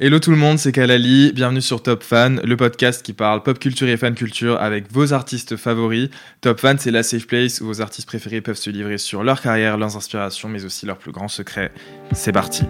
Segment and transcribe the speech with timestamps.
[0.00, 3.60] Hello tout le monde, c'est Kalali, bienvenue sur Top Fan, le podcast qui parle pop
[3.60, 6.08] culture et fan culture avec vos artistes favoris.
[6.40, 9.40] Top Fan, c'est la safe place où vos artistes préférés peuvent se livrer sur leur
[9.40, 11.70] carrière, leurs inspirations, mais aussi leurs plus grands secrets.
[12.10, 12.64] C'est parti.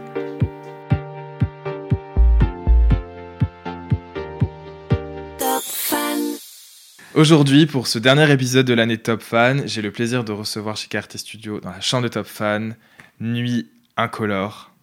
[7.15, 10.89] Aujourd'hui, pour ce dernier épisode de l'année Top Fan, j'ai le plaisir de recevoir chez
[10.89, 12.77] KRT Studio, dans la chambre de Top Fan,
[13.19, 14.74] Nuit Incolore.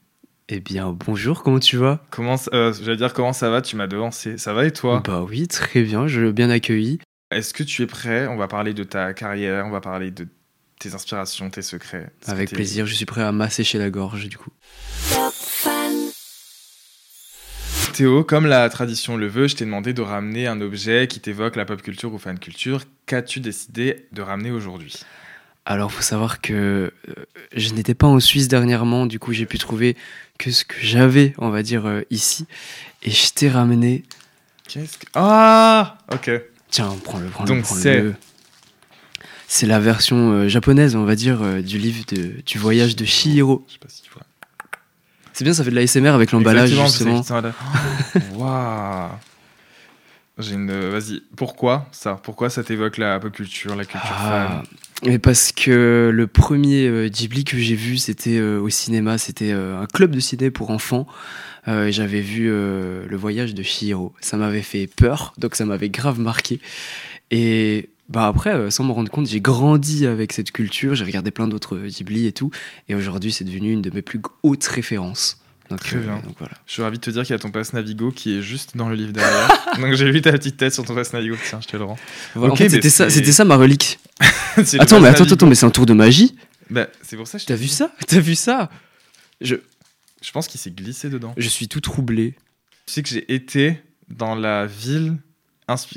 [0.53, 2.03] Eh bien, bonjour, comment tu vas?
[2.09, 4.37] Comment, euh, j'allais dire comment ça va, tu m'as devancé.
[4.37, 5.01] Ça va et toi?
[5.01, 6.99] Bah oui, très bien, je l'ai bien accueilli.
[7.33, 8.27] Est-ce que tu es prêt?
[8.27, 10.27] On va parler de ta carrière, on va parler de
[10.77, 12.11] tes inspirations, tes secrets.
[12.27, 14.49] Avec plaisir, je suis prêt à m'assécher la gorge du coup.
[17.93, 21.55] Théo, comme la tradition le veut, je t'ai demandé de ramener un objet qui t'évoque
[21.55, 22.81] la pop culture ou fan culture.
[23.05, 24.99] Qu'as-tu décidé de ramener aujourd'hui?
[25.65, 26.53] Alors, faut savoir que
[27.09, 27.13] euh,
[27.55, 29.95] je n'étais pas en Suisse dernièrement, du coup, j'ai pu trouver
[30.39, 32.47] que ce que j'avais, on va dire, euh, ici.
[33.03, 34.03] Et je t'ai ramené.
[34.67, 35.05] Qu'est-ce que...
[35.13, 36.31] Ah Ok.
[36.69, 37.47] Tiens, prends-le, prends-le.
[37.47, 38.13] Donc, c'est-
[39.47, 43.03] C'est la version euh, japonaise, on va dire, euh, du livre de, du voyage de
[43.05, 43.63] Chihiro.
[43.67, 44.23] Je sais pas si tu vois.
[45.33, 47.21] C'est bien, ça fait de l'ASMR avec l'emballage, justement.
[48.33, 49.09] Waouh
[50.37, 50.71] J'ai une...
[50.89, 52.15] Vas-y, pourquoi ça?
[52.23, 54.63] Pourquoi ça t'évoque la pop culture, la culture Ah, fan?
[55.03, 59.51] Mais parce que le premier euh, Ghibli que j'ai vu, c'était euh, au cinéma, c'était
[59.51, 61.07] euh, un club de ciné pour enfants.
[61.67, 64.13] Euh, J'avais vu euh, le voyage de Chihiro.
[64.21, 66.59] Ça m'avait fait peur, donc ça m'avait grave marqué.
[67.31, 70.95] Et bah après, euh, sans me rendre compte, j'ai grandi avec cette culture.
[70.95, 72.51] J'ai regardé plein d'autres Ghibli et tout.
[72.89, 75.37] Et aujourd'hui, c'est devenu une de mes plus hautes références.
[75.69, 76.15] Donc, Très bien.
[76.15, 76.53] donc voilà.
[76.67, 78.75] Je suis ravi de te dire qu'il y a ton passe Navigo qui est juste
[78.75, 79.47] dans le livre derrière.
[79.79, 81.37] Donc j'ai vu ta petite tête sur ton passe Navigo.
[81.47, 81.95] Tiens, je te le rends.
[82.35, 83.97] Voilà, Ok, en fait, mais c'était ça, c'est- c'était ça ma relique.
[84.79, 86.35] Attends, mais attends, attends, mais c'est un tour de magie.
[86.69, 87.91] Bah, c'est pour ça que T'as vu ça?
[88.07, 88.69] T'as vu ça?
[89.41, 89.55] Je,
[90.21, 91.33] Je pense qu'il s'est glissé dedans.
[91.37, 92.35] je suis tout troublé.
[92.85, 95.17] Tu sais que j'ai été dans la ville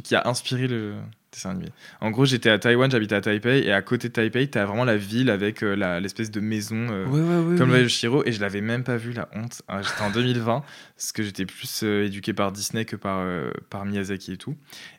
[0.05, 0.95] qui a inspiré le
[1.35, 1.69] dessin animé.
[2.01, 4.85] En gros, j'étais à Taïwan, j'habitais à Taipei, et à côté de Taipei, t'as vraiment
[4.85, 7.59] la ville avec euh, l'espèce de maison euh, Ouais, ouais, ouais.
[7.59, 9.63] comme le Shiro, et je l'avais même pas vu, la honte.
[9.69, 10.63] Ah, J'étais en 2020,
[10.97, 14.57] parce que j'étais plus euh, éduqué par Disney que par, euh, par Miyazaki et tout.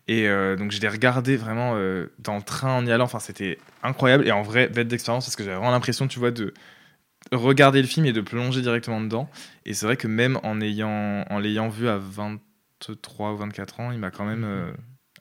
[0.08, 1.74] Et donc, je l'ai regardé vraiment
[2.20, 3.06] dans le train en y allant.
[3.06, 6.30] Enfin, c'était incroyable, et en vrai, bête d'expérience, parce que j'avais vraiment l'impression, tu vois,
[6.30, 6.54] de
[7.32, 9.28] regarder le film et de plonger directement dedans.
[9.66, 13.92] Et c'est vrai que même en ayant en l'ayant vu à 23 ou 24 ans,
[13.92, 14.72] il m'a quand même euh,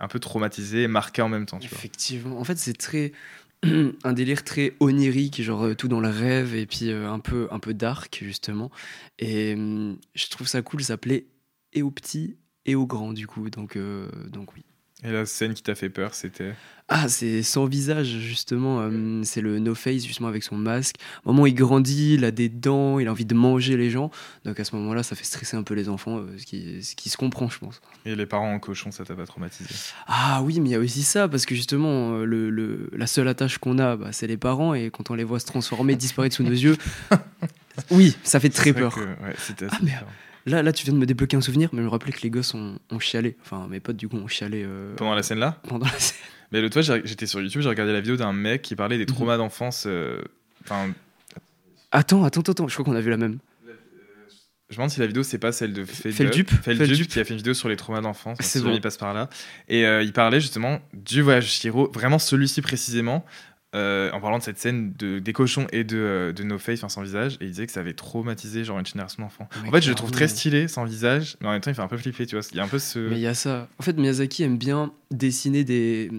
[0.05, 1.59] un peu traumatisé marqué en même temps.
[1.61, 2.39] Effectivement.
[2.39, 3.13] En fait, c'est très
[4.05, 7.49] un délire très onirique, genre euh, tout dans le rêve et puis euh, un peu
[7.51, 8.71] un peu dark justement.
[9.19, 10.83] Et hum, je trouve ça cool.
[10.83, 11.27] Ça plaît
[11.73, 13.49] et aux petits et aux grands du coup.
[13.51, 14.65] Donc euh, donc oui.
[15.05, 16.55] Et la scène qui t'a fait peur, c'était.
[16.89, 18.81] Ah, c'est son visage, justement.
[18.83, 20.97] euh, c'est le No Face, justement, avec son masque.
[21.25, 23.89] Au moment où il grandit, il a des dents, il a envie de manger les
[23.91, 24.11] gens.
[24.45, 26.95] Donc à ce moment-là, ça fait stresser un peu les enfants, euh, ce, qui, ce
[26.95, 27.81] qui se comprend, je pense.
[28.05, 29.71] Et les parents en cochon, ça t'a pas traumatisé?
[30.07, 33.07] Ah oui, mais il y a aussi ça, parce que justement, euh, le, le- la
[33.07, 35.97] seule attache qu'on a, bah, c'est les parents, et quand on les voit se transformer,
[35.97, 36.77] disparaître sous nos yeux,
[37.91, 38.95] oui, ça fait très peur.
[38.95, 39.35] que, ouais,
[39.71, 39.93] Ah, mais-.
[40.47, 42.31] Là, là, tu viens de me débloquer un souvenir, mais je me rappelais que les
[42.31, 43.37] gosses ont, ont chialé.
[43.43, 46.19] Enfin, mes potes, du coup, ont chialé euh, Pendant la scène là pendant la scène.
[46.53, 49.05] Mais l'autre fois, j'étais sur YouTube, j'ai regardé la vidéo d'un mec qui parlait des
[49.07, 49.15] Mhm.
[49.15, 49.85] traumas d'enfance.
[49.87, 50.21] euh,
[50.63, 50.91] Enfin,
[51.91, 53.39] Attends, attends, attends, je crois qu'on a vu la même.
[54.71, 57.31] je me demande si la vidéo c'est pas celle de Feldup, Feldup qui a fait
[57.35, 58.39] une vidéo sur les traumas d'enfance.
[58.41, 58.73] C'est bon.
[58.73, 59.29] Il passe par là.
[59.69, 63.25] Et euh, il parlait justement du voyage Chihiro, vraiment celui-ci précisément.
[63.75, 66.81] Euh, en parlant de cette scène de, des cochons et de, euh, de No Face,
[66.81, 69.49] enfin sans visage, et il disait que ça avait traumatisé genre une génération d'enfants.
[69.67, 71.83] En fait, je le trouve très stylé sans visage, mais en même temps, il fait
[71.83, 72.45] un peu flipper, tu vois.
[72.53, 72.99] Il y a un peu ce.
[72.99, 73.69] Mais il y a ça.
[73.79, 76.11] En fait, Miyazaki aime bien dessiner des,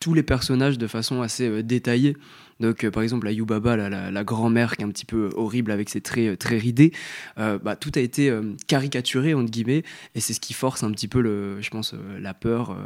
[0.00, 2.16] tous les personnages de façon assez euh, détaillée.
[2.60, 5.30] Donc, euh, par exemple, la Yubaba, la, la, la grand-mère qui est un petit peu
[5.34, 6.92] horrible avec ses traits très ridés,
[7.38, 9.82] euh, bah, tout a été euh, caricaturé, entre guillemets,
[10.14, 12.76] et c'est ce qui force un petit peu, le, je pense, la peur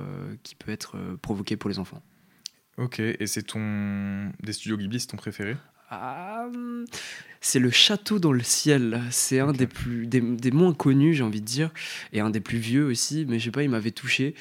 [0.42, 2.02] qui peut être provoquée pour les enfants.
[2.78, 4.30] Ok, et c'est ton.
[4.40, 5.56] Des studios Ghibli, c'est ton préféré?
[5.90, 6.84] Ah, hum,
[7.40, 9.02] c'est le château dans le ciel.
[9.10, 11.70] C'est un des plus des, des moins connus, j'ai envie de dire,
[12.12, 13.25] et un des plus vieux aussi.
[13.26, 14.34] Mais je sais pas, il m'avait touché,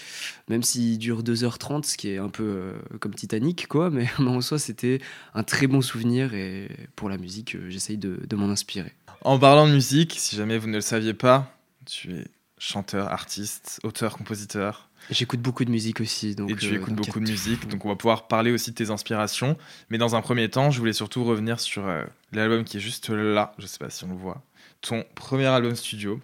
[0.50, 3.89] même s'il dure 2h30, ce qui est un peu euh, comme Titanic, quoi.
[3.89, 5.00] Mais, mais en soi, c'était
[5.33, 6.36] un très bon souvenir.
[6.36, 8.94] Et pour la musique, euh, j'essaye de, de m'en inspirer.
[9.22, 12.25] En parlant de musique, si jamais vous ne le saviez pas, tu es
[12.60, 16.36] chanteur, artiste, auteur, compositeur, J'écoute beaucoup de musique aussi.
[16.36, 18.71] Donc, et tu euh, écoutes donc, beaucoup de musique, donc on va pouvoir parler aussi
[18.71, 19.57] de tes inspirations.
[19.89, 23.09] Mais dans un premier temps, je voulais surtout revenir sur euh, l'album qui est juste
[23.09, 24.42] là, je sais pas si on le voit,
[24.81, 26.19] ton premier album studio,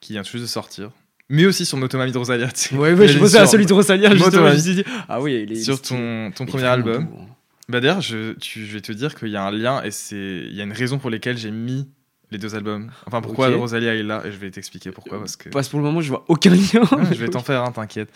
[0.00, 0.90] qui vient juste de sortir,
[1.28, 2.48] mais aussi sur Motomami de Rosalia.
[2.72, 4.48] Ouais, ouais, je pensais à celui de Rosalia, justement.
[4.48, 7.06] Je me suis dit, ah oui, il est Sur ton, ton premier album.
[7.06, 7.26] beau, hein.
[7.68, 10.16] Bah d'ailleurs, je, tu- je vais te dire qu'il y a un lien et c'est
[10.48, 11.88] il y a une raison pour laquelle j'ai mis
[12.30, 12.90] les deux albums.
[13.06, 13.48] Enfin, pourquoi.
[13.48, 16.08] Rosalia est là et je vais t'expliquer pourquoi parce que Parce pour le moment, je
[16.08, 16.82] vois aucun lien.
[16.90, 18.08] Ouais, je vais t'en faire un, t'inquiète.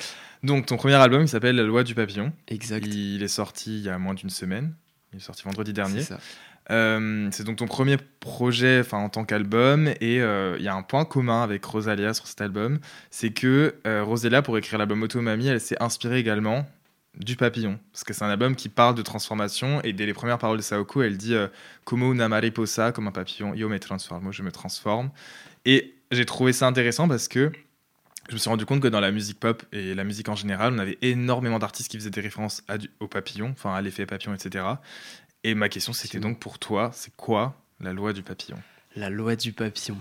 [0.42, 2.32] Donc ton premier album, il s'appelle La Loi du Papillon.
[2.48, 2.86] Exact.
[2.86, 4.74] Il est sorti il y a moins d'une semaine.
[5.12, 6.00] Il est sorti vendredi dernier.
[6.00, 6.20] C'est ça.
[6.70, 10.82] Euh, c'est donc ton premier projet en tant qu'album et euh, il y a un
[10.82, 12.78] point commun avec Rosalia sur cet album,
[13.10, 16.66] c'est que euh, Rosalia pour écrire l'album Automami, elle s'est inspirée également
[17.16, 20.38] du papillon parce que c'est un album qui parle de transformation et dès les premières
[20.38, 21.48] paroles de Saoko, elle dit euh,
[21.84, 25.10] Como una mariposa comme un papillon, yo me transformo, je me transforme
[25.64, 27.52] et j'ai trouvé ça intéressant parce que
[28.28, 30.72] je me suis rendu compte que dans la musique pop et la musique en général,
[30.72, 34.06] on avait énormément d'artistes qui faisaient des références à du- au papillon, enfin à l'effet
[34.06, 34.64] papillon, etc.
[35.44, 38.56] Et ma question, c'était donc pour toi, c'est quoi la loi du papillon?
[38.96, 40.00] La loi du papillon.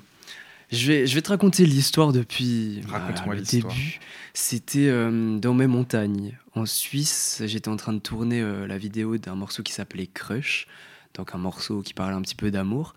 [0.74, 4.00] Je vais, je vais te raconter l'histoire depuis Raconte-moi le début.
[4.34, 6.36] C'était euh, dans mes montagnes.
[6.56, 10.68] En Suisse, j'étais en train de tourner euh, la vidéo d'un morceau qui s'appelait Crush,
[11.14, 12.96] donc un morceau qui parlait un petit peu d'amour.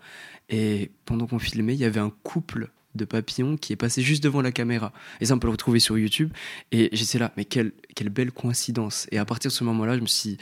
[0.49, 4.23] Et pendant qu'on filmait, il y avait un couple de papillons qui est passé juste
[4.23, 4.91] devant la caméra.
[5.21, 6.33] Et ça, on peut le retrouver sur YouTube.
[6.71, 9.05] Et j'étais là, mais quelle, quelle belle coïncidence.
[9.11, 10.37] Et à partir de ce moment-là, je me suis,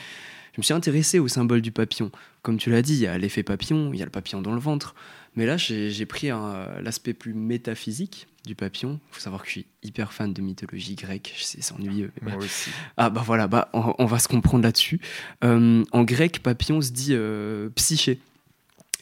[0.53, 2.11] je me suis intéressé au symbole du papillon.
[2.43, 4.53] Comme tu l'as dit, il y a l'effet papillon, il y a le papillon dans
[4.53, 4.95] le ventre.
[5.35, 8.99] Mais là, j'ai pris un- l'aspect plus métaphysique du papillon.
[9.11, 11.33] Il faut savoir que je suis hyper fan de mythologie grecque.
[11.37, 12.11] C'est ennuyeux.
[12.21, 12.69] Moi aussi.
[12.97, 15.01] ah bah voilà, bah, on, on va se comprendre là-dessus.
[15.43, 18.19] Euh, en grec, papillon se dit euh, psyché.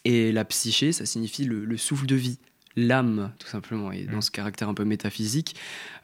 [0.06, 2.38] Et la psyché, ça signifie le, le souffle de vie,
[2.76, 3.92] l'âme, tout simplement.
[3.92, 4.22] Et dans Mm.
[4.22, 5.56] ce caractère un peu métaphysique,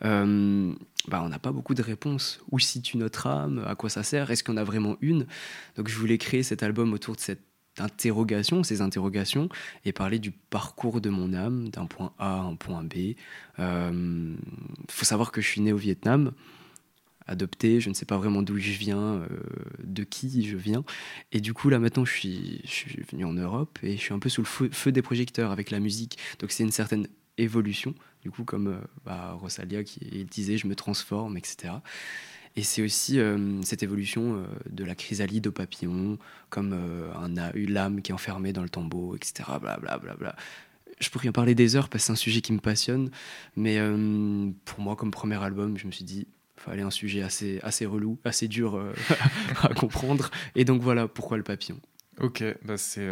[0.06, 0.72] euh,
[1.08, 2.40] bah, on n'a pas beaucoup de réponses.
[2.52, 3.64] Où situe notre âme?
[3.68, 4.31] À quoi ça sert?
[4.31, 5.26] Est-ce qu'on a vraiment une?
[5.76, 7.42] Donc je voulais créer cet album autour de cette
[7.77, 9.50] interrogation, ces interrogations,
[9.86, 13.16] et parler du parcours de mon âme, d'un point A à un point B.
[13.57, 14.36] Il
[14.89, 16.33] faut savoir que je suis né au Vietnam,
[17.30, 19.27] adopté, je ne sais pas vraiment d'où je viens, euh,
[19.83, 20.83] de qui je viens.
[21.31, 24.13] Et du coup, là maintenant, je suis, je suis venu en Europe et je suis
[24.13, 26.18] un peu sous le feu, feu des projecteurs avec la musique.
[26.39, 27.07] Donc c'est une certaine
[27.38, 27.94] évolution,
[28.24, 31.75] du coup, comme euh, bah, Rosalia qui disait, je me transforme, etc.
[32.56, 36.18] Et c'est aussi euh, cette évolution euh, de la chrysalide au papillon,
[36.50, 39.50] comme euh, un une lame qui est enfermée dans le tombeau, etc.
[39.62, 39.98] Blablabla.
[39.98, 40.36] Bla, bla.
[41.00, 43.12] Je pourrais en parler des heures parce que c'est un sujet qui me passionne.
[43.56, 47.59] Mais euh, pour moi, comme premier album, je me suis dit, fallait un sujet assez,
[47.64, 48.83] assez relou, assez dur
[49.64, 50.30] à comprendre.
[50.56, 51.80] Et donc voilà pourquoi le papillon.
[52.19, 53.07] Ok, bah c'est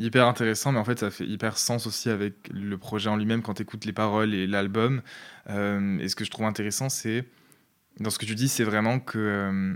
[0.00, 3.42] hyper intéressant, mais en fait, ça fait hyper sens aussi avec le projet en lui-même
[3.42, 5.02] quand tu écoutes les paroles et l'album.
[5.48, 7.24] Et ce que je trouve intéressant, c'est
[8.00, 9.74] dans ce que tu dis, c'est vraiment que euh,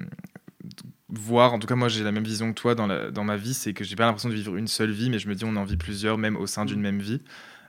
[1.09, 3.37] voir, en tout cas, moi j'ai la même vision que toi dans, la, dans ma
[3.37, 5.45] vie, c'est que j'ai pas l'impression de vivre une seule vie, mais je me dis
[5.45, 7.23] on en vit plusieurs, même au sein d'une même vie.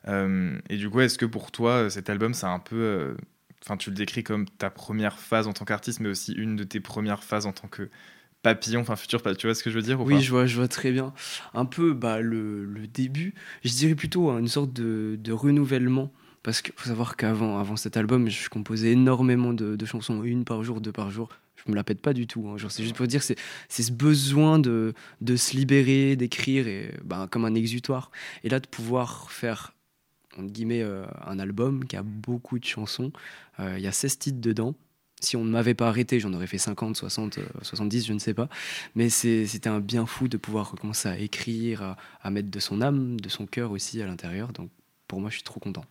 [0.07, 2.75] Euh, et du coup, est-ce que pour toi, cet album, c'est un peu.
[2.75, 3.13] euh,
[3.65, 6.63] Enfin, tu le décris comme ta première phase en tant qu'artiste, mais aussi une de
[6.63, 7.89] tes premières phases en tant que
[8.41, 10.21] papillon, enfin futur, tu vois ce que je veux dire ou Oui, pas?
[10.21, 11.13] je vois, je vois très bien.
[11.53, 13.33] Un peu bah, le, le début,
[13.65, 16.09] je dirais plutôt hein, une sorte de, de renouvellement.
[16.43, 20.63] Parce qu'il faut savoir qu'avant avant cet album, je composais énormément de, chansons, une par
[20.63, 21.29] jour, deux par jour.
[21.57, 22.47] Je me la pète pas du tout.
[22.47, 22.57] hein.
[22.57, 23.35] Genre, c'est juste pour dire, c'est
[23.67, 28.11] c'est ce besoin de, de se libérer, d'écrire, et ben, comme un exutoire.
[28.43, 29.73] Et là, de pouvoir faire,
[30.37, 33.11] entre guillemets, euh, un album qui a beaucoup de chansons.
[33.59, 34.75] Euh, Il y a 16 titres dedans.
[35.21, 38.19] Si on ne m'avait pas arrêté, j'en aurais fait 50, 60, euh, 70, je ne
[38.19, 38.47] sais pas.
[38.95, 42.81] Mais c'était un bien fou de pouvoir recommencer à écrire, à, à mettre de son
[42.81, 44.53] âme, de son cœur aussi à l'intérieur.
[44.53, 44.69] Donc
[45.09, 45.83] pour moi, je suis trop content.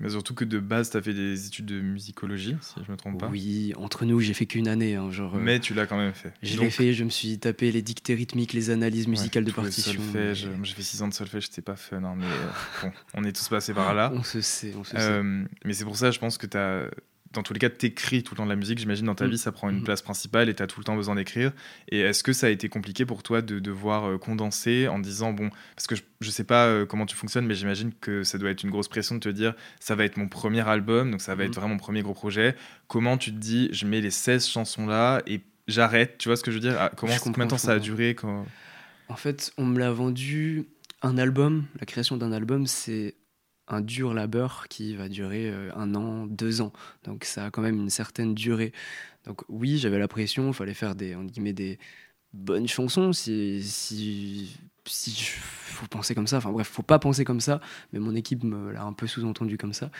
[0.00, 2.96] Mais surtout que de base, tu as fait des études de musicologie, si je me
[2.96, 3.26] trompe pas.
[3.26, 4.94] Oui, entre nous, j'ai fait qu'une année.
[4.94, 6.32] hein, genre, euh, Mais tu l'as quand même fait.
[6.42, 9.50] je l'ai fait, je me suis tapé les dictées rythmiques, les analyses ouais, musicales de
[9.50, 10.00] partition.
[10.34, 13.32] J'ai fait 6 ans de solfège, c'était pas fun, hein, mais euh, bon, on est
[13.32, 14.12] tous passés par là.
[14.14, 14.96] On se sait, on se sait.
[15.00, 16.88] Euh, mais c'est pour ça, je pense que tu as.
[17.34, 18.78] Dans tous les cas, t'écris tout le temps de la musique.
[18.78, 19.30] J'imagine dans ta Mm.
[19.30, 19.84] vie, ça prend une Mhm.
[19.84, 21.52] place principale et tu as tout le temps besoin d'écrire.
[21.90, 25.32] Et est-ce que ça a été compliqué pour toi de devoir euh, condenser en disant,
[25.32, 28.38] bon, parce que je, je sais pas euh, comment tu fonctionnes, mais j'imagine que ça
[28.38, 31.20] doit être une grosse pression de te dire, ça va être mon premier album, donc
[31.20, 32.56] ça va être vraiment mon premier gros projet.
[32.86, 36.42] Comment tu te dis, je mets les 16 chansons là et j'arrête Tu vois ce
[36.42, 36.76] que je veux dire?
[36.80, 38.46] Ah, comment, Je Combien de temps ça a duré quand...
[39.10, 40.64] En fait, on me l'a vendu.
[41.02, 43.14] Un album, la création d'un album, c'est
[43.68, 46.72] un dur labeur qui va durer euh, un an, deux ans.
[47.04, 48.72] Donc ça a quand même une certaine durée.
[49.26, 51.78] Donc oui, j'avais la pression, il fallait faire des, on guillemets, des
[52.32, 53.12] bonnes chansons.
[53.12, 57.60] Si, si, si faut penser comme ça, enfin bref, faut pas penser comme ça.
[57.92, 59.90] Mais mon équipe me l'a un peu sous-entendu comme ça.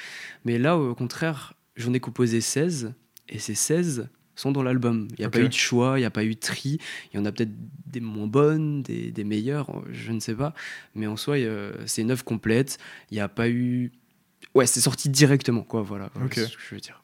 [0.45, 2.95] Mais là, au contraire, j'en ai composé 16
[3.29, 4.09] et ces 16
[4.41, 5.09] sont dans l'album.
[5.13, 6.79] Il n'y a pas eu de choix, il n'y a pas eu de tri.
[7.13, 7.53] Il y en a peut-être
[7.87, 10.55] des moins bonnes, des, des meilleures, je ne sais pas.
[10.95, 11.37] Mais en soi,
[11.87, 12.79] c'est une œuvre complète.
[13.11, 13.93] Il n'y a pas eu.
[14.55, 16.11] Ouais, c'est sorti directement, quoi, voilà.
[16.33, 17.03] C'est ce que je veux dire.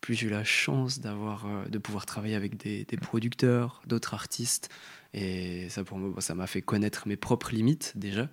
[0.00, 4.14] Plus j'ai eu la chance d'avoir, euh, de pouvoir travailler avec des, des producteurs, d'autres
[4.14, 4.70] artistes.
[5.12, 8.30] Et ça, pour moi, ça m'a fait connaître mes propres limites, déjà.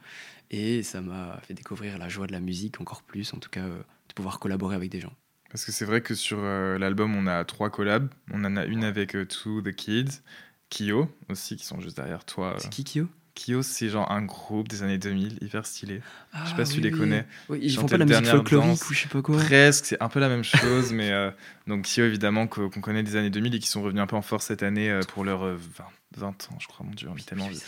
[0.49, 3.65] Et ça m'a fait découvrir la joie de la musique encore plus, en tout cas,
[3.65, 5.13] euh, de pouvoir collaborer avec des gens.
[5.51, 8.09] Parce que c'est vrai que sur euh, l'album, on a trois collabs.
[8.31, 10.21] On en a une avec euh, To The Kids,
[10.69, 12.55] Kyo aussi, qui sont juste derrière toi.
[12.59, 13.07] C'est qui, Kyo?
[13.37, 16.01] Kyo, c'est genre un groupe des années 2000, hyper stylé.
[16.33, 17.25] ah, sais pas si tu les connais.
[17.49, 19.37] Oui, ils font pas la musique folklorique ou je sais pas quoi.
[19.37, 21.29] Presque, c'est un peu la même chose, mais euh,
[21.67, 24.21] donc Kyo, évidemment, qu'on connaît des années 2000 et qui sont revenus un peu en
[24.21, 25.85] force cette année euh, pour leurs euh, 20,
[26.17, 27.63] 20 ans, je crois, mon dieu, on tellement vite.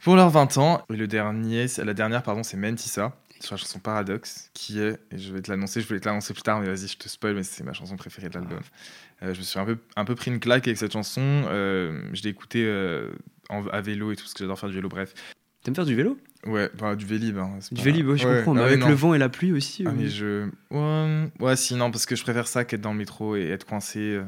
[0.00, 3.12] Pour leurs 20 ans, et le dernier, la dernière, pardon, c'est Mentissa,
[3.44, 6.32] sur la chanson Paradox, qui est, et je vais te l'annoncer, je voulais te l'annoncer
[6.34, 8.58] plus tard, mais vas-y, je te spoil, mais c'est ma chanson préférée de l'album.
[9.22, 12.02] Euh, je me suis un peu, un peu pris une claque avec cette chanson, euh,
[12.12, 13.10] je l'ai écoutée euh,
[13.50, 15.14] en- à vélo et tout, parce que j'adore faire du vélo, bref.
[15.62, 16.18] T'aimes faire du vélo?
[16.46, 17.38] Ouais, bah, du vélib.
[17.38, 18.52] hein, c'est Du pas- vélib, ouais, je Ouais, comprends.
[18.54, 18.88] Mais ah ouais, avec non.
[18.88, 19.84] le vent et la pluie aussi.
[19.86, 20.48] Ah, mais je.
[20.70, 23.64] Ouais, ouais, si, non, parce que je préfère ça qu'être dans le métro et être
[23.64, 24.20] coincé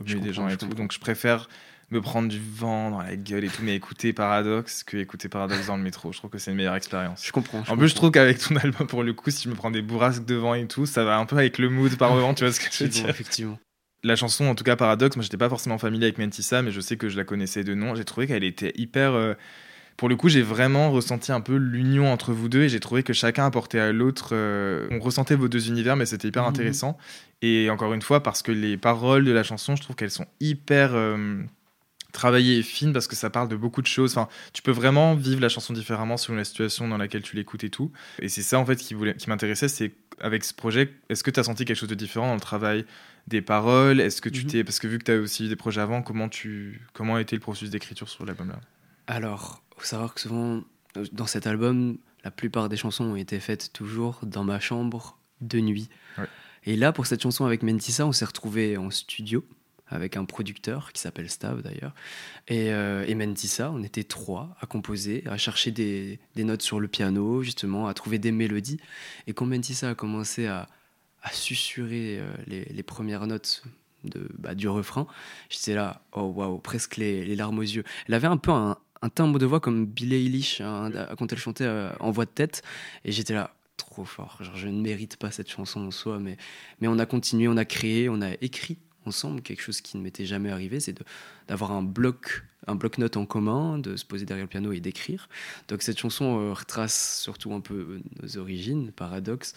[0.00, 0.66] au milieu des gens et tout.
[0.66, 1.48] Donc je préfère
[1.90, 5.66] me prendre du vent dans la gueule et tout, mais écouter Paradox que écouter Paradox
[5.66, 6.12] dans le métro.
[6.12, 7.24] Je trouve que c'est une meilleure expérience.
[7.26, 7.62] Je comprends.
[7.68, 9.82] En plus, je trouve qu'avec ton album, pour le coup, si je me prends des
[9.82, 12.44] bourrasques de vent et tout, ça va un peu avec le mood par moment, tu
[12.44, 13.58] vois ce que je veux dire effectivement.
[14.02, 16.80] La chanson, en tout cas Paradox, moi j'étais pas forcément familier avec Mentissa, mais je
[16.80, 17.94] sais que je la connaissais de nom.
[17.94, 19.12] J'ai trouvé qu'elle était hyper.
[19.12, 19.34] euh,
[19.98, 23.02] Pour le coup, j'ai vraiment ressenti un peu l'union entre vous deux et j'ai trouvé
[23.02, 24.30] que chacun apportait à l'autre.
[24.32, 26.48] euh, On ressentait vos deux univers, mais c'était hyper Mhm.
[26.48, 26.96] intéressant.
[27.42, 30.26] Et encore une fois, parce que les paroles de la chanson, je trouve qu'elles sont
[30.40, 30.92] hyper.
[30.94, 31.42] euh,
[32.12, 34.12] travaillées et fines parce que ça parle de beaucoup de choses.
[34.16, 37.64] Enfin, tu peux vraiment vivre la chanson différemment selon la situation dans laquelle tu l'écoutes
[37.64, 37.92] et tout.
[38.20, 41.30] Et c'est ça en fait qui, voulait, qui m'intéressait, c'est avec ce projet, est-ce que
[41.30, 42.84] tu as senti quelque chose de différent dans le travail
[43.26, 44.00] des paroles?
[44.00, 44.50] Est-ce que tu Mhm.
[44.50, 47.16] t'es parce que vu que tu as aussi eu des projets avant, comment tu comment
[47.16, 48.60] a été le processus d'écriture sur l'album là
[49.06, 50.62] Alors, faut savoir que souvent,
[51.12, 55.58] dans cet album, la plupart des chansons ont été faites toujours dans ma chambre de
[55.60, 55.88] nuit.
[56.18, 56.26] Ouais.
[56.64, 59.42] Et là, pour cette chanson avec Mentissa, on s'est retrouvé en studio
[59.90, 61.94] avec un producteur qui s'appelle Stav d'ailleurs.
[62.48, 66.80] Et, euh, et Mentissa, on était trois à composer, à chercher des, des notes sur
[66.80, 68.80] le piano, justement, à trouver des mélodies.
[69.26, 70.68] Et quand Mentissa a commencé à,
[71.22, 73.62] à susurrer euh, les, les premières notes
[74.04, 75.06] de, bah, du refrain,
[75.50, 77.84] j'étais là, oh waouh, presque les, les larmes aux yeux.
[78.08, 81.38] Elle avait un peu un, un timbre de voix comme Billie Eilish hein, quand elle
[81.38, 82.62] chantait euh, en voix de tête.
[83.04, 84.38] Et j'étais là, trop fort.
[84.40, 86.36] Genre, je ne mérite pas cette chanson en soi, mais,
[86.80, 90.02] mais on a continué, on a créé, on a écrit ensemble quelque chose qui ne
[90.02, 90.94] m'était jamais arrivé, c'est
[91.48, 95.28] d'avoir un bloc, un bloc-notes en commun, de se poser derrière le piano et d'écrire.
[95.68, 99.54] Donc cette chanson euh, retrace surtout un peu euh, nos origines, paradoxe.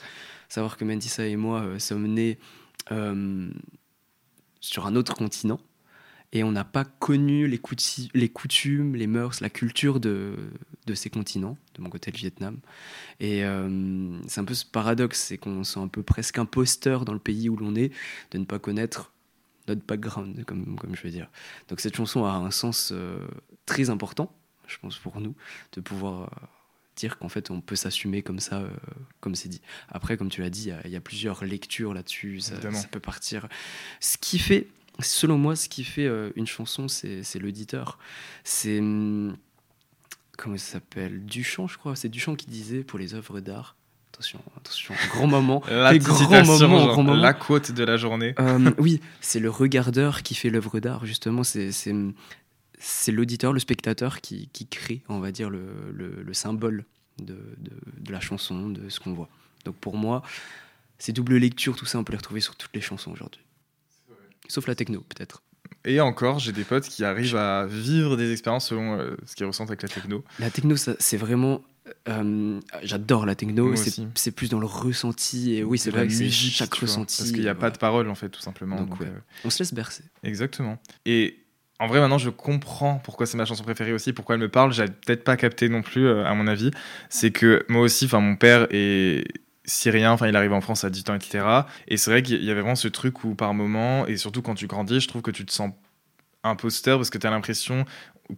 [0.49, 2.39] Savoir que Mentissa et moi euh, sommes nés
[4.59, 5.59] sur un autre continent
[6.33, 7.61] et on n'a pas connu les,
[8.13, 10.35] les coutumes, les mœurs, la culture de,
[10.85, 12.59] de ces continents, de mon côté le Vietnam.
[13.19, 13.43] Et
[14.27, 17.49] c'est un peu ce paradoxe, c'est qu'on sent un peu presque imposteur dans le pays
[17.49, 17.91] où l'on est,
[18.31, 19.13] de ne pas connaître
[19.67, 21.29] notre background, comme, comme je veux dire.
[21.69, 23.25] Donc cette chanson a un sens euh,
[23.65, 24.33] très important,
[24.67, 25.35] je pense, pour nous,
[25.73, 26.45] de pouvoir euh,
[26.95, 28.69] dire qu'en fait on peut s'assumer comme ça, euh,
[29.21, 29.61] comme c'est dit.
[29.89, 32.55] Après, comme tu l'as dit, il y a- il y, a plusieurs lectures là-dessus, ça,
[32.91, 33.47] peut partir.
[33.99, 34.67] Ce qui fait,
[34.99, 37.97] selon moi, ce qui fait une chanson, c'est c'est l'auditeur.
[38.43, 38.79] C'est.
[38.79, 39.37] hum,
[40.35, 41.23] Comment ça s'appelle?
[41.25, 41.95] Duchamp, je crois.
[41.95, 43.75] C'est Duchamp qui disait pour les œuvres d'art.
[44.13, 45.63] Attention, attention, grand moment.
[45.69, 47.19] La les grands moments, genre, grands moments.
[47.19, 48.35] la quote de la journée.
[48.39, 51.43] Euh, oui, c'est le regardeur qui fait l'œuvre d'art, justement.
[51.43, 51.95] C'est, c'est,
[52.77, 56.85] c'est l'auditeur, le spectateur qui, qui crée, on va dire, le, le, le symbole
[57.19, 59.29] de, de, de la chanson, de ce qu'on voit.
[59.65, 60.21] Donc pour moi,
[60.99, 63.41] ces doubles lectures, tout ça, on peut les retrouver sur toutes les chansons aujourd'hui.
[64.47, 65.41] Sauf la techno, peut-être.
[65.85, 69.45] Et encore, j'ai des potes qui arrivent à vivre des expériences selon euh, ce qu'ils
[69.45, 70.23] ressentent avec la techno.
[70.39, 71.61] La techno, ça, c'est vraiment.
[72.07, 73.73] Euh, J'adore la techno.
[74.15, 75.55] C'est plus dans le ressenti.
[75.55, 77.17] Et oui, c'est vrai que c'est chaque vois, ressenti.
[77.17, 78.77] Parce qu'il n'y a pas de parole, en fait, tout simplement.
[78.77, 79.07] Donc, donc, ouais.
[79.07, 80.03] euh, On se laisse bercer.
[80.23, 80.77] Exactement.
[81.05, 81.39] Et
[81.79, 84.71] en vrai, maintenant, je comprends pourquoi c'est ma chanson préférée aussi, pourquoi elle me parle.
[84.73, 86.71] J'avais peut-être pas capté non plus, euh, à mon avis.
[87.09, 89.25] C'est que moi aussi, enfin, mon père est
[89.65, 91.45] syrien, enfin, il arrive en France à 18 ans, etc.
[91.87, 94.55] Et c'est vrai qu'il y avait vraiment ce truc où, par moment, et surtout quand
[94.55, 95.71] tu grandis, je trouve que tu te sens
[96.43, 97.85] imposteur parce que tu as l'impression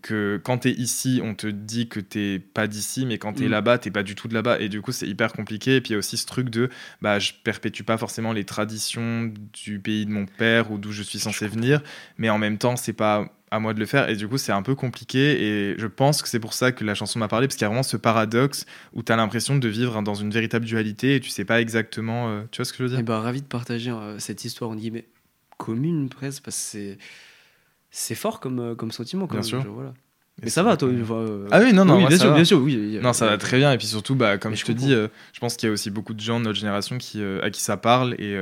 [0.01, 3.43] que quand tu es ici, on te dit que t'es pas d'ici, mais quand tu
[3.43, 3.51] es Mm.
[3.51, 4.59] là-bas, t'es pas du tout de là-bas.
[4.59, 5.75] Et du coup, c'est hyper compliqué.
[5.77, 6.69] Et puis il y a aussi ce truc de
[7.01, 11.03] bah, je perpétue pas forcément les traditions du pays de mon père ou d'où je
[11.03, 11.81] suis censé venir,
[12.17, 14.09] mais en même temps, c'est pas à moi de le faire.
[14.09, 15.43] Et du coup, c'est un peu compliqué.
[15.71, 17.65] Et je pense que c'est pour ça que la chanson m'a parlé, parce qu'il y
[17.65, 21.19] a vraiment ce paradoxe où tu as l'impression de vivre dans une véritable dualité et
[21.19, 22.29] tu sais pas exactement.
[22.29, 22.99] euh, tu vois ce que je veux dire?
[22.99, 25.05] Et bah, ravi de partager euh, cette histoire, en guillemets,
[25.57, 26.97] commune presque, parce que c'est.
[27.97, 29.61] C'est fort comme, euh, comme sentiment, quand Bien même, sûr.
[29.61, 29.93] genre, voilà.
[30.43, 32.23] Mais ça va, toi une fois, euh, Ah oui, non, non, oui, moi, bien ça
[32.23, 32.35] sûr, va.
[32.35, 32.99] bien sûr, oui.
[33.01, 33.71] Non, ça va très bien.
[33.71, 35.73] Et puis surtout, bah, comme je je te dis, euh, je pense qu'il y a
[35.73, 38.15] aussi beaucoup de gens de notre génération qui, euh, à qui ça parle.
[38.19, 38.35] Et,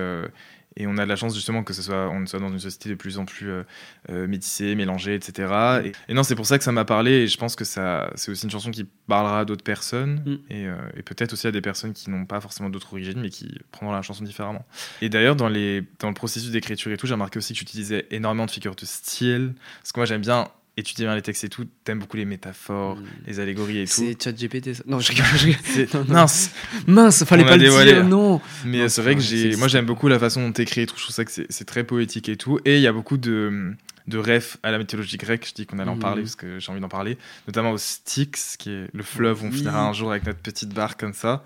[0.75, 2.89] et on a de la chance justement que ce soit, on soit dans une société
[2.89, 3.63] de plus en plus euh,
[4.09, 5.81] euh, métissée, mélangée, etc.
[5.85, 7.11] Et, et non, c'est pour ça que ça m'a parlé.
[7.11, 10.23] Et je pense que ça, c'est aussi une chanson qui parlera à d'autres personnes.
[10.25, 10.53] Mm.
[10.53, 13.29] Et, euh, et peut-être aussi à des personnes qui n'ont pas forcément d'autres origines, mais
[13.29, 14.65] qui prendront la chanson différemment.
[15.01, 18.07] Et d'ailleurs, dans, les, dans le processus d'écriture et tout, j'ai remarqué aussi que j'utilisais
[18.11, 19.53] énormément de figures de style.
[19.81, 21.65] Parce que moi, j'aime bien étudier bien les textes et tout.
[21.83, 23.03] T'aimes beaucoup les métaphores, Mm.
[23.27, 23.93] les allégories et tout.
[23.93, 24.83] C'est ChatGPT, ça.
[24.87, 25.87] Non, je rigole, je rigole.
[25.93, 26.13] Non, non.
[26.13, 26.51] Mince,
[26.87, 27.93] Mince, fallait On pas le dévoilé.
[27.93, 28.41] dire, non.
[28.65, 30.95] Mais c'est vrai que j'ai, moi j'aime beaucoup la façon dont t'écris et tout.
[30.97, 32.59] Je trouve ça que c'est, très poétique et tout.
[32.65, 33.73] Et il y a beaucoup de,
[34.07, 35.45] de refs à la mythologie grecque.
[35.47, 37.17] Je dis qu'on allait en parler parce que j'ai envie d'en parler.
[37.47, 39.57] Notamment au Styx, qui est le fleuve où on Oui.
[39.57, 41.43] finira un jour avec notre petite barque comme ça.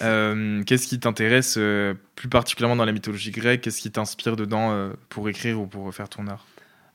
[0.00, 3.62] Euh, qu'est-ce qui t'intéresse euh, plus particulièrement dans la mythologie grecque?
[3.62, 6.46] Qu'est-ce qui t'inspire dedans euh, pour écrire ou pour faire ton art?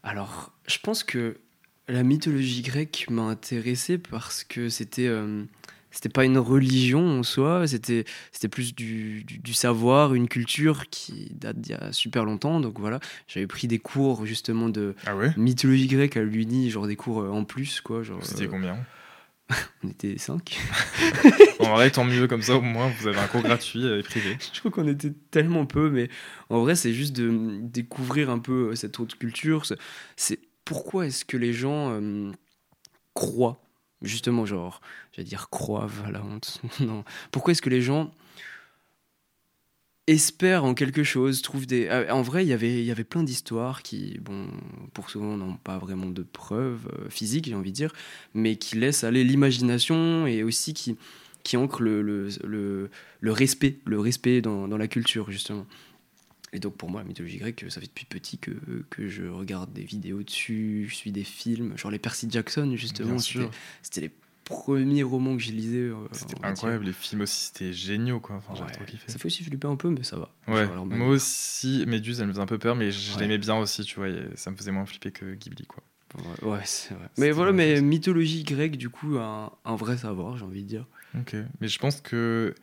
[0.04, 1.36] Alors, je pense que
[1.88, 5.44] la mythologie grecque m'a intéressé parce que c'était euh,
[5.92, 10.90] c'était pas une religion en soi, c'était c'était plus du, du, du savoir, une culture
[10.90, 12.60] qui date d'il y a super longtemps.
[12.60, 15.34] Donc voilà, j'avais pris des cours justement de Ah ouais?
[15.38, 18.02] mythologie grecque à l'Uni, genre des cours euh, en plus quoi.
[18.02, 18.78] Genre, C'était euh, combien?
[19.84, 20.58] on était cinq.
[21.60, 22.56] En vrai, tant mieux comme ça.
[22.56, 24.38] Au moins, vous avez un cours gratuit euh, et privé.
[24.54, 26.10] Je crois qu'on était tellement peu, mais
[26.50, 29.64] en vrai, c'est juste de découvrir un peu cette autre culture.
[30.16, 32.32] C'est pourquoi est-ce que les gens euh,
[33.14, 33.62] croient,
[34.02, 34.82] justement, genre,
[35.14, 36.62] j'allais dire croient, à la honte.
[36.82, 37.04] non.
[37.32, 38.12] Pourquoi est-ce que les gens
[40.08, 41.88] espèrent en quelque chose, trouvent des.
[41.88, 44.48] euh, En vrai, il y avait- y avait plein d'histoires qui, bon,
[44.94, 47.94] pour souvent, n'ont pas vraiment de preuves euh, physiques, j'ai envie de dire,
[48.34, 50.98] mais qui laissent aller l'imagination et aussi qui,
[51.44, 52.90] qui ancrent le, le, le,
[53.22, 55.66] le respect, le respect dans, dans la culture, justement.
[56.54, 58.52] Et donc, pour moi, la mythologie grecque, ça fait depuis petit que,
[58.90, 63.18] que je regarde des vidéos dessus, je suis des films, genre les Percy Jackson, justement.
[63.18, 64.12] C'était- les
[64.46, 65.80] premiers romans que j'ai lisés.
[65.80, 66.86] euh, C'était incroyable.
[66.86, 68.36] Les films aussi, c'était géniaux quoi.
[68.36, 68.72] Enfin, Ouais.
[68.72, 69.12] trop kiffé.
[69.12, 70.32] Ça fait aussi flipper un peu, mais ça va.
[70.48, 73.22] Ouais, Genre, moi aussi, Méduse, elle me faisait un peu peur, mais je Ouais.
[73.22, 75.82] l'aimais bien aussi, tu vois, ça me faisait moins flipper que Ghibli, quoi.
[76.44, 77.10] Ouais, ouais, c'est vrai.
[77.18, 80.86] Mais voilà, mais mythologie grecque, du coup, un, un vrai savoir, j'ai envie de dire.
[81.18, 82.54] Ok, mais je pense que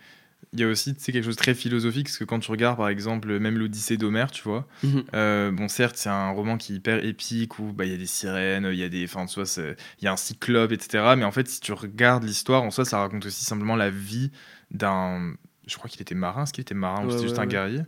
[0.53, 2.77] il y a aussi, sais, quelque chose de très philosophique, parce que quand tu regardes,
[2.77, 4.67] par exemple, même l'Odyssée d'Homère, tu vois,
[5.15, 7.99] euh, bon, certes, c'est un roman qui est hyper épique, où bah, il y a
[7.99, 11.25] des sirènes, il y a des, enfin, c'est- il y a un cyclope, etc., mais
[11.25, 14.33] en fait, si tu regardes l'histoire, en soi, ça raconte aussi simplement la vie
[14.73, 15.35] d'un...
[15.67, 17.49] Je crois qu'il était marin, est-ce qu'il était marin ou Ouais, c'était juste un ouais.
[17.49, 17.83] guerrier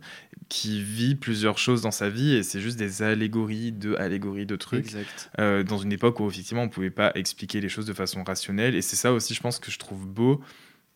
[0.47, 4.55] qui vit plusieurs choses dans sa vie et c'est juste des allégories de allégories de
[4.55, 4.85] trucs.
[4.85, 5.29] Exact.
[5.39, 8.75] euh, dans une époque où effectivement on pouvait pas expliquer les choses de façon rationnelle
[8.75, 10.41] et c'est ça aussi je pense que je trouve beau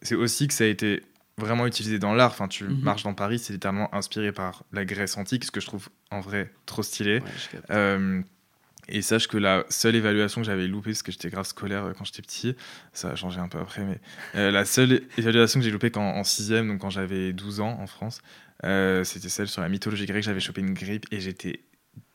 [0.02, 1.02] c'est aussi que ça a été
[1.38, 2.80] vraiment utilisé dans l'art enfin tu Mhm.
[2.82, 6.20] marches dans Paris c'est littéralement inspiré par la Grèce antique ce que je trouve en
[6.20, 7.62] vrai trop stylé Ouais.
[7.70, 8.22] Euh,
[8.90, 11.92] et sache que la seule évaluation que j'avais loupée, parce que j'étais grave scolaire euh,
[11.94, 12.56] quand j'étais petit,
[12.94, 14.00] ça a changé un peu après, mais
[14.36, 17.78] euh, la seule évaluation que j'ai loupée quand, en 6ème, donc quand j'avais 12 ans
[17.82, 18.22] en France,
[18.64, 20.24] euh, c'était celle sur la mythologie grecque.
[20.24, 21.60] J'avais chopé une grippe et j'étais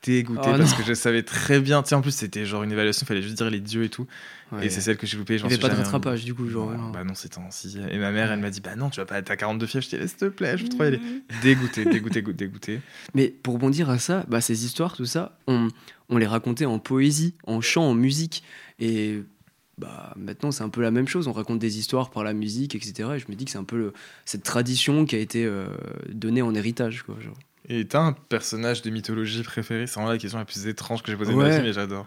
[0.02, 1.82] dégoûté Oh parce que je savais très bien.
[1.84, 4.06] Sais, en plus, c'était genre une évaluation, il fallait juste dire les dieux et tout.
[4.50, 4.66] Ouais.
[4.66, 5.36] Et c'est celle que j'ai loupée.
[5.36, 6.70] Il n'y avait pas de rattrapage, du coup, genre.
[6.92, 7.88] Bah non, c'était en 6ème.
[7.90, 9.84] Et ma mère, elle m'a dit Bah non, tu vas pas être à 42 fièvres.
[9.84, 11.00] Je dis Laisse te plaît, je veux trop y aller.
[11.42, 12.80] Dégoûté, dégoûté, dégoûté.
[13.14, 15.68] Mais pour rebondir à ça, bah, ces histoires, tout ça, on,
[16.10, 18.42] on les racontait en poésie, en chant, en musique.
[18.78, 19.22] Et
[19.78, 21.28] bah, maintenant, c'est un peu la même chose.
[21.28, 23.08] On raconte des histoires par la musique, etc.
[23.16, 23.92] Et je me dis que c'est un peu le-
[24.26, 25.66] cette tradition qui a été euh,
[26.12, 27.04] donnée en héritage.
[27.04, 27.38] Quoi, genre.
[27.68, 31.10] Et t'as un personnage de mythologie préféré C'est vraiment la question la plus étrange que
[31.12, 31.48] j'ai posée de Ouais.
[31.48, 32.06] ma vie, mais j'adore.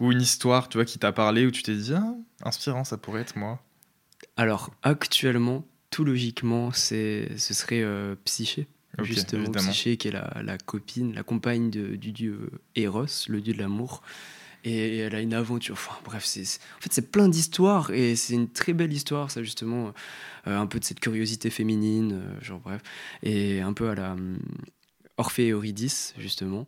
[0.00, 2.96] Ou une histoire, tu vois, qui t'a parlé, où tu t'es dit, ah, inspirant, ça
[2.96, 3.62] pourrait être moi.
[4.36, 8.68] Alors, actuellement, tout logiquement, c'est, ce serait euh, Psyché.
[9.02, 9.70] Justement, évidemment.
[9.70, 13.58] Psyché, qui est la, la copine, la compagne de- du dieu Eros, le dieu de
[13.58, 14.02] l'amour.
[14.64, 15.74] Et elle a une aventure.
[15.74, 19.42] Enfin, bref, c'est, en fait, c'est plein d'histoires et c'est une très belle histoire, ça,
[19.42, 19.92] justement.
[20.46, 22.80] euh, un peu de cette curiosité féminine, euh, genre, bref.
[23.22, 24.38] Et un peu à la hum,
[25.16, 26.66] Orphée et Eurydice, justement.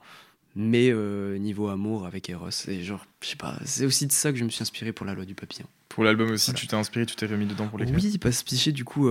[0.56, 2.48] Mais euh, niveau amour avec Eros.
[2.68, 5.04] Et genre, je sais pas, c'est aussi de ça que je me suis inspiré pour
[5.04, 5.66] la loi du papillon.
[5.88, 6.60] Pour l'album aussi, Voilà.
[6.60, 9.08] tu t'es inspiré, tu t'es remis dedans pour l'écrire Oui, parce que du coup,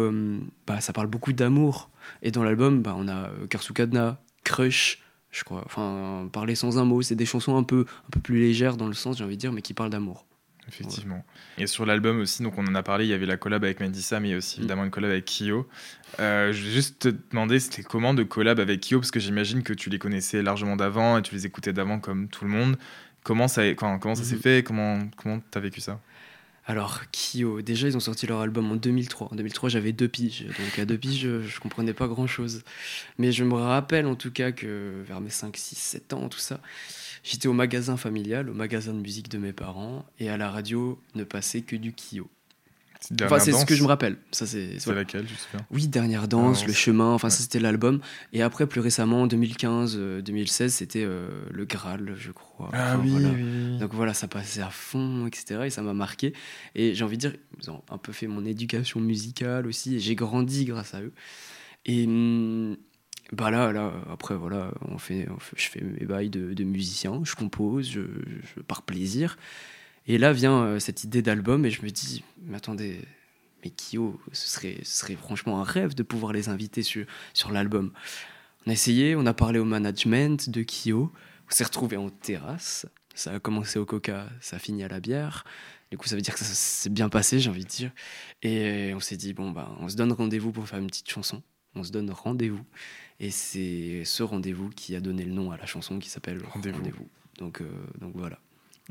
[0.67, 1.89] bah, ça parle beaucoup d'amour.
[2.21, 5.02] Et dans l'album, bah, on a euh, Karsukadna, Crush,
[5.33, 5.63] je crois.
[5.65, 7.01] Enfin, Parler sans un mot.
[7.01, 9.41] C'est des chansons un peu, un peu plus légères dans le sens, j'ai envie de
[9.41, 10.25] dire, mais qui parlent d'amour.
[10.69, 11.25] Effectivement.
[11.57, 13.81] Et sur l'album aussi, donc on en a parlé, il y avait la collab avec
[13.81, 14.61] Mandisa, mais aussi Mm.
[14.61, 15.67] évidemment une collab avec Kyo.
[16.21, 18.99] Euh, je vais juste te demander, c'était comment de collab avec Kyo?
[18.99, 22.29] Parce que j'imagine que tu les connaissais largement d'avant et tu les écoutais d'avant comme
[22.29, 22.77] tout le monde.
[23.23, 24.41] Comment ça, quand, comment ça s'est Mhm.
[24.41, 24.63] fait?
[24.63, 25.99] Comment comment t'as vécu ça?
[26.65, 29.29] Alors, Kyo, déjà, ils ont sorti leur album en 2003.
[29.31, 30.45] En 2003, j'avais deux piges.
[30.45, 32.63] Donc, à deux piges, je, je comprenais pas grand chose.
[33.17, 36.39] Mais je me rappelle en tout cas que vers mes 5, 6, 7 ans, tout
[36.39, 36.61] ça,
[37.23, 40.05] j'étais au magasin familial, au magasin de musique de mes parents.
[40.19, 42.29] Et à la radio, ne passait que du Kyo.
[43.05, 44.15] C'est Enfin, c'est ce que je me rappelle.
[44.31, 45.01] Ça, c'est voilà.
[45.01, 46.67] laquelle, je souviens Oui, Dernière danse, Danse.
[46.67, 47.31] Le chemin, enfin Ouais.
[47.31, 47.99] ça c'était l'album.
[48.31, 52.69] Et après, plus récemment, en 2015, euh, 2016, c'était euh, Le Graal, je crois.
[52.71, 53.29] Ah Enfin, oui, voilà.
[53.31, 53.77] oui, oui.
[53.79, 55.63] Donc voilà, ça passait à fond, etc.
[55.65, 56.31] Et ça m'a marqué.
[56.75, 59.95] Et j'ai envie de dire, ils ont un peu fait mon éducation musicale aussi.
[59.95, 61.11] Et j'ai grandi grâce à eux.
[61.85, 62.77] Et hum,
[63.33, 66.63] bah là, là, après, voilà, on fait, on fait- je fais mes bails de, de
[66.63, 69.37] musicien, je compose, je, je- par plaisir.
[70.07, 72.99] Et là vient euh, cette idée d'album et je me dis, mais attendez,
[73.63, 77.51] mais Kyo, ce serait, ce serait franchement un rêve de pouvoir les inviter sur, sur
[77.51, 77.91] l'album.
[78.65, 81.11] On a essayé, on a parlé au management de Kyo,
[81.47, 82.85] on s'est retrouvé en terrasse.
[83.15, 85.43] Ça a commencé au coca, ça a fini à la bière.
[85.91, 87.91] Du coup, ça veut dire que ça s'est bien passé, j'ai envie de dire.
[88.41, 91.43] Et on s'est dit, bon, bah, on se donne rendez-vous pour faire une petite chanson.
[91.75, 92.65] On se donne rendez-vous.
[93.19, 97.07] Et c'est ce rendez-vous qui a donné le nom à la chanson qui s'appelle Rendez-vous.
[97.37, 98.39] Donc, euh, donc voilà.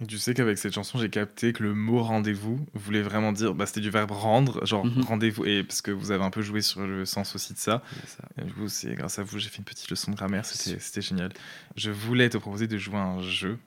[0.08, 3.66] Tu sais qu'avec cette chanson, j'ai capté que le mot rendez-vous voulait vraiment dire, bah,
[3.66, 5.02] c'était du verbe rendre, genre Mhm.
[5.02, 7.82] rendez-vous, et parce que vous avez un peu joué sur le sens aussi de ça.
[8.06, 8.24] Ça.
[8.40, 11.02] Et du coup, c'est grâce à vous, j'ai fait une petite leçon de grammaire, c'était
[11.02, 11.30] génial.
[11.76, 13.58] Je voulais te proposer de jouer à un jeu.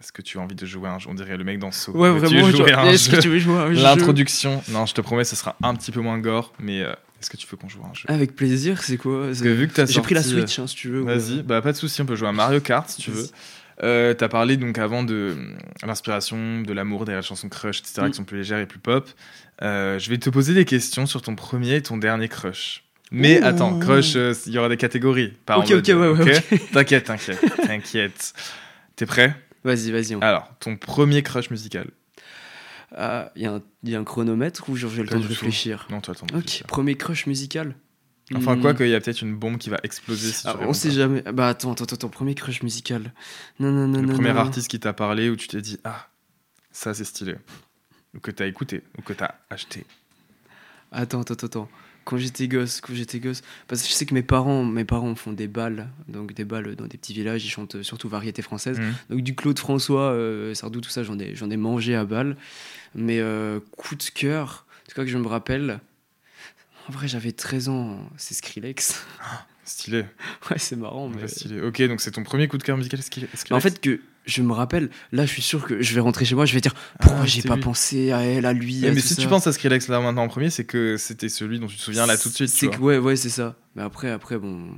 [0.00, 1.08] Est-ce que tu as envie de jouer à un jeu?
[1.10, 1.90] On dirait le mec dans So.
[1.92, 2.46] Ouais, vraiment.
[2.46, 3.82] à un Est-ce que tu veux jouer à un jeu?
[3.82, 7.28] L'introduction, non, je te promets, ce sera un petit peu moins gore, mais euh, est-ce
[7.28, 8.04] que tu veux qu'on joue à un jeu?
[8.08, 9.26] Avec plaisir, c'est quoi?
[9.26, 11.00] Parce que vu que t'as J'ai pris la euh, Switch, hein, si tu veux.
[11.00, 13.26] Vas-y, bah pas de souci, on peut jouer à Mario Kart si tu veux.
[13.82, 18.02] Euh, T'as parlé donc avant de euh, l'inspiration, de l'amour derrière la chanson Crush, etc.,
[18.02, 18.10] Mm.
[18.10, 19.08] qui sont plus légères et plus pop.
[19.62, 22.84] Euh, je vais te poser des questions sur ton premier et ton dernier crush.
[23.12, 23.44] Mais Ouh.
[23.46, 25.32] attends, crush, euh, il y aura des catégories.
[25.48, 26.08] En Ok, ok, ouais, ouais,
[26.52, 28.32] ok T'inquiète, t'inquiète, t'inquiète.
[28.96, 29.34] T'es prêt?
[29.64, 30.14] Vas-y, vas-y.
[30.16, 31.88] on- Alors, ton premier crush musical.
[32.96, 35.18] Ah, Il y, a un- il y a un chronomètre ou genre j'ai le temps
[35.18, 35.86] de réfléchir?
[35.90, 36.26] Non, toi, attends.
[36.38, 37.74] Ok, premier crush musical?
[38.34, 38.60] Enfin, Hmm.
[38.60, 40.88] quoi qu'il y a peut-être une bombe qui va exploser si tu Ah, on sait
[40.88, 40.94] pas.
[40.94, 41.22] jamais.
[41.22, 43.12] Bah attends, attends, attends, premier crush musical.
[43.60, 44.14] Non, non, non, Le non.
[44.14, 44.40] premier non.
[44.40, 46.08] artiste qui t'a parlé où tu t'es dit Ah,
[46.72, 47.36] ça c'est stylé.
[48.16, 49.84] Ou que t'as écouté, ou que t'as acheté.
[50.90, 51.68] Attends, attends, attends.
[52.04, 55.14] Quand j'étais gosse, quand j'étais gosse, parce que je sais que mes parents, mes parents
[55.16, 58.78] font des balles, donc des balles dans des petits villages, ils chantent surtout variété française.
[58.78, 58.94] Mhm.
[59.10, 62.36] Donc du Claude François, euh, Sardou, tout ça, j'en ai, j'en ai mangé à balles.
[62.94, 65.80] Mais euh, coup de cœur, c'est quoi que je me rappelle
[66.88, 69.04] En vrai, j'avais 13 ans, c'est Skrillex.
[69.64, 70.04] Stylé,
[70.50, 71.26] ouais, c'est marrant, mais.
[71.26, 71.60] stylé.
[71.60, 73.02] Ok, donc c'est ton premier coup de cœur musical.
[73.02, 76.24] Skrillex en fait, que je me rappelle, là, je suis sûr que je vais rentrer
[76.24, 77.62] chez moi, je vais dire pourquoi Ah, j'ai c'est pas lui.
[77.62, 78.80] pensé à elle, à lui.
[78.84, 79.22] Eh, à mais si ça.
[79.22, 81.80] tu penses à Skrillex là maintenant en premier, c'est que c'était celui dont tu te
[81.82, 82.48] souviens là tout de suite.
[82.50, 83.56] C'est ouais, ouais, c'est ça.
[83.74, 84.68] Mais après, après, bon,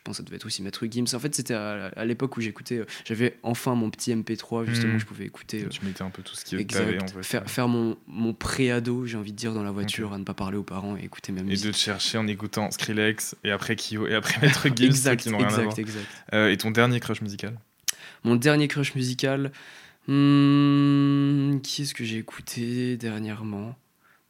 [0.00, 1.04] je pense que ça devait être aussi Maître Gims.
[1.12, 4.94] En fait, c'était à, à l'époque où j'écoutais, euh, j'avais enfin mon petit MP3, justement,
[4.94, 5.66] où je pouvais écouter.
[5.68, 7.02] Tu mettais un peu tout ce qui exact.
[7.02, 7.22] en fait.
[7.22, 10.32] faire, faire mon, mon pré-ado, j'ai envie de dire, dans la voiture, à ne pas
[10.32, 11.66] parler aux parents et écouter ma Et musique.
[11.66, 15.28] de te chercher en écoutant Skrillex et après Kyo et après Maître Gims exact, qui
[15.28, 16.06] rien exact, exact.
[16.32, 17.60] Euh, et ton dernier crush musical
[18.24, 19.52] Mon dernier crush musical,
[20.08, 23.76] hmm, qui est-ce que j'ai écouté dernièrement?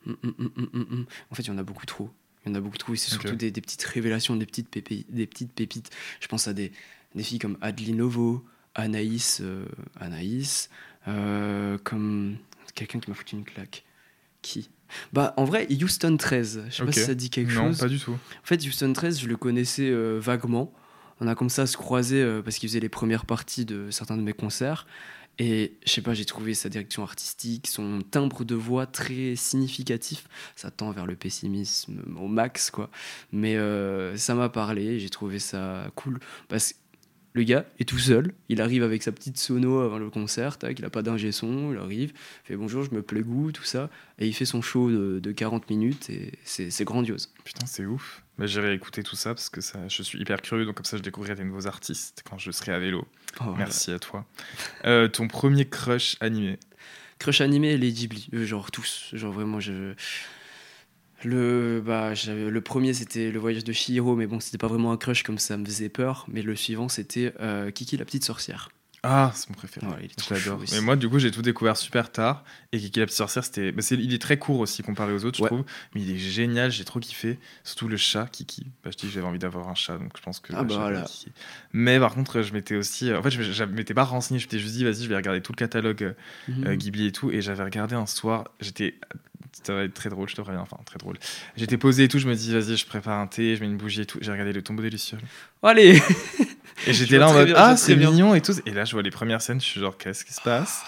[0.04, 1.04] Hmm, hmm, hmm.
[1.30, 2.10] En fait, il y en a beaucoup trop.
[2.44, 2.94] Il y en a beaucoup trop.
[2.94, 5.90] Et c'est surtout des, des petites révélations, des petites, pépi- des petites pépites.
[6.20, 6.72] Je pense à des,
[7.14, 9.64] des filles comme Adeline Novo, Anaïs, euh,
[9.98, 10.70] Anaïs,
[11.08, 12.36] euh, comme
[12.74, 13.84] quelqu'un qui m'a foutu une claque.
[14.42, 14.70] Qui?
[15.12, 16.64] Bah, en vrai, Houston 13.
[16.70, 17.78] Je sais pas si ça dit quelque Non, chose.
[17.78, 18.12] pas du tout.
[18.12, 20.72] En fait, Houston 13, je le connaissais euh, vaguement.
[21.20, 24.16] On a comme ça se croiser euh, parce qu'il faisait les premières parties de certains
[24.16, 24.86] de mes concerts.
[25.42, 30.28] Et je sais pas, j'ai trouvé sa direction artistique, son timbre de voix très significatif.
[30.54, 32.90] Ça tend vers le pessimisme au max, quoi.
[33.32, 36.20] Mais euh, ça m'a parlé, j'ai trouvé ça cool.
[36.48, 36.74] Parce
[37.32, 40.78] Le gars est tout seul, il arrive avec sa petite sono avant le concert, tac,
[40.78, 42.12] il a pas d'ingé son, il arrive,
[42.44, 45.32] fait bonjour, je me plais goût, tout ça, et il fait son show de, de
[45.32, 47.32] 40 minutes et c'est grandiose.
[47.44, 48.24] Putain, c'est ouf.
[48.40, 50.96] Bah, J'irai écouter tout ça parce que ça, je suis hyper curieux, donc comme ça
[50.96, 53.06] je découvrirai des nouveaux artistes quand je serai à vélo.
[53.42, 53.54] Oh.
[53.58, 54.24] Merci à toi.
[54.86, 56.58] Euh, ton premier crush animé?
[57.18, 59.92] Crush animé, les Ghibli, euh, genre tous, genre vraiment, je...
[61.22, 64.96] Le, bah, le premier c'était le voyage de Chihiro, mais bon, c'était pas vraiment un
[64.96, 66.24] crush comme ça me faisait peur.
[66.28, 68.70] Mais le suivant c'était euh, Kiki la petite sorcière.
[69.02, 69.86] Ah, c'est mon préféré.
[69.86, 70.58] Ouais, il est je trop l'adore.
[70.58, 70.74] chou aussi.
[70.74, 72.44] Mais moi, du coup, j'ai tout découvert super tard.
[72.72, 73.72] Et Kiki la petite sorcière, c'était.
[73.72, 75.64] bah, c'est- il est très court aussi comparé aux autres, je trouve.
[75.94, 77.38] Mais il est génial, j'ai trop kiffé.
[77.64, 78.66] Surtout le chat, Kiki.
[78.84, 80.52] Bah, je dis que j'avais envie d'avoir un chat, donc je pense que.
[80.54, 81.02] Ah bah voilà.
[81.04, 81.32] Kiki.
[81.72, 83.10] Mais par contre, je m'étais aussi.
[83.14, 84.38] En fait, je je m'étais pas renseigné.
[84.38, 86.12] Je m'étais juste dit, vas-y, je vais regarder tout le catalogue euh,
[86.48, 86.66] Mhm.
[86.66, 87.30] euh, Ghibli et tout.
[87.30, 88.48] Et j'avais regardé un soir.
[88.60, 88.96] J'étais.
[89.64, 90.60] Ça va être très drôle, je te préviens.
[90.62, 91.16] Enfin, très drôle.
[91.56, 92.18] J'étais posé et tout.
[92.18, 94.18] Je me dis, vas-y, je prépare un thé, je mets une bougie et tout.
[94.20, 95.20] J'ai regardé le tombeau des Lucioles.
[95.62, 96.00] Allez
[96.86, 98.52] Et j'étais là en mode bien, ah c'est mignon et tout.
[98.66, 100.82] Et là je vois les premières scènes, je suis genre qu'est-ce qui se passe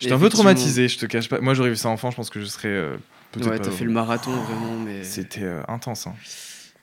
[0.00, 1.40] J'étais Et un peu traumatisé, je te cache pas.
[1.40, 2.96] Moi j'aurais vu ça enfant, je pense que je serais euh,
[3.30, 5.04] peut-être Ouais, t'as fait le marathon vraiment, mais.
[5.04, 6.06] C'était euh, intense.
[6.08, 6.14] Hein.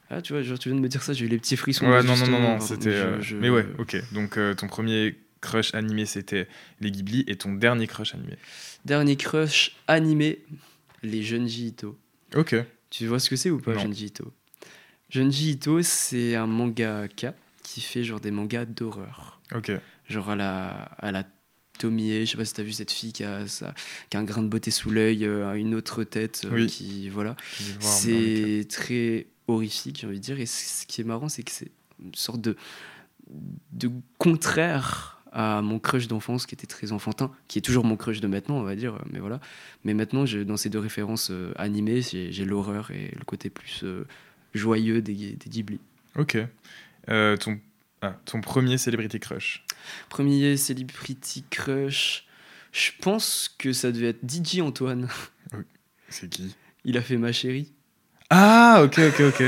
[0.10, 1.86] Ah, tu vois, genre, tu viens de me dire ça, j'ai eu les petits frissons.
[1.88, 2.90] Ouais non non non non, c'était.
[2.90, 3.98] euh, je- Mais ouais, ok.
[4.14, 6.48] Donc euh, ton premier crush animé c'était
[6.82, 8.34] les Ghibli et ton dernier crush animé.
[8.86, 10.40] Dernier crush animé,
[11.04, 11.98] les Junji Ito.
[12.36, 12.56] Ok.
[12.90, 13.82] Tu vois ce que c'est ou pas, Non.
[13.82, 14.34] Junji Ito?
[15.10, 17.34] Junji Ito, c'est un mangaka
[17.74, 19.42] qui fait genre des mangas d'horreur.
[19.54, 19.72] Ok.
[20.08, 21.24] Genre à la, à la
[21.78, 23.74] Tomie, je sais pas si t'as vu cette fille qui a, ça,
[24.10, 26.68] qui a un grain de beauté sous l'œil, euh, une autre tête, euh, Oui.
[26.68, 27.10] qui.
[27.10, 27.36] Voilà.
[27.80, 30.40] C'est très horrifique, j'ai envie de dire.
[30.40, 31.72] Et ce qui est marrant, c'est que c'est
[32.04, 32.56] une sorte de,
[33.72, 38.20] de contraire à mon crush d'enfance qui était très enfantin, qui est toujours mon crush
[38.20, 38.98] de maintenant, on va dire.
[39.12, 39.40] Mais voilà.
[39.84, 43.82] Mais maintenant, je- dans ces deux références euh, animées, j'ai l'horreur et le côté plus
[43.84, 44.06] euh,
[44.54, 45.80] joyeux des, des Ghibli.
[46.18, 46.38] Ok.
[47.10, 47.60] Euh, ton
[48.02, 49.66] ah, ton premier celebrity crush.
[50.10, 52.26] Premier celebrity crush,
[52.72, 55.10] je pense que ça devait être DJ Antoine.
[56.10, 56.56] C'est qui?
[56.86, 57.72] Il a fait ma chérie.
[58.30, 59.44] Ah ok ok ok.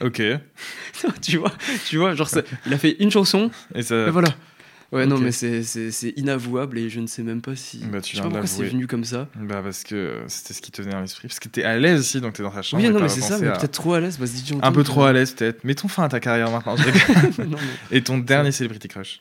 [0.00, 0.22] Ok.
[1.22, 1.52] tu vois,
[1.86, 4.06] tu vois, genre ça- il a fait une chanson Et ça.
[4.06, 4.28] Et voilà.
[4.90, 7.78] Ouais, non, mais c'est- inavouable et je ne sais même pas si.
[7.78, 9.28] Bah, tu je sais viens pas pourquoi c'est venu comme ça.
[9.36, 11.28] Bah parce que euh, c'était ce qui te venait à l'esprit.
[11.28, 12.82] Parce que t'es à l'aise aussi, donc t'es dans ta chambre.
[12.82, 14.18] Oui, non, mais c'est ça, mais à- peut-être trop à l'aise.
[14.18, 15.62] DJ Un peu trop à l'aise peut-être.
[15.64, 16.74] Mettons fin à ta carrière maintenant.
[17.38, 17.58] non,
[17.90, 19.20] mais- et ton dernier celebrity crush.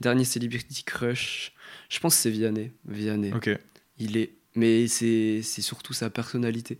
[0.00, 1.52] Dernier celebrity crush,
[1.90, 2.72] je pense que c'est Vianney.
[2.88, 3.32] Vianney.
[3.34, 3.50] Ok.
[3.98, 4.30] Il est.
[4.56, 6.78] Mais c'est c'est surtout sa personnalité.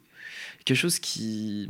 [0.64, 1.68] Quelque chose qui.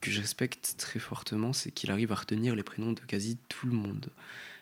[0.00, 3.66] que je respecte très fortement, c'est qu'il arrive à retenir les prénoms de quasi tout
[3.66, 4.08] le monde.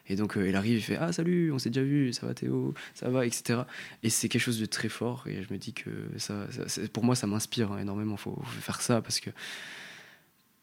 [0.08, 2.34] Et donc euh, il arrive, il fait Ah salut, on s'est déjà vu, ça va
[2.34, 3.60] Théo, ça va, etc.
[4.02, 5.24] Et c'est quelque chose de très fort.
[5.26, 6.46] Et je me dis que ça,
[6.92, 8.14] pour moi, ça m'inspire hein, énormément.
[8.16, 9.30] Il faut, faut faire ça parce que.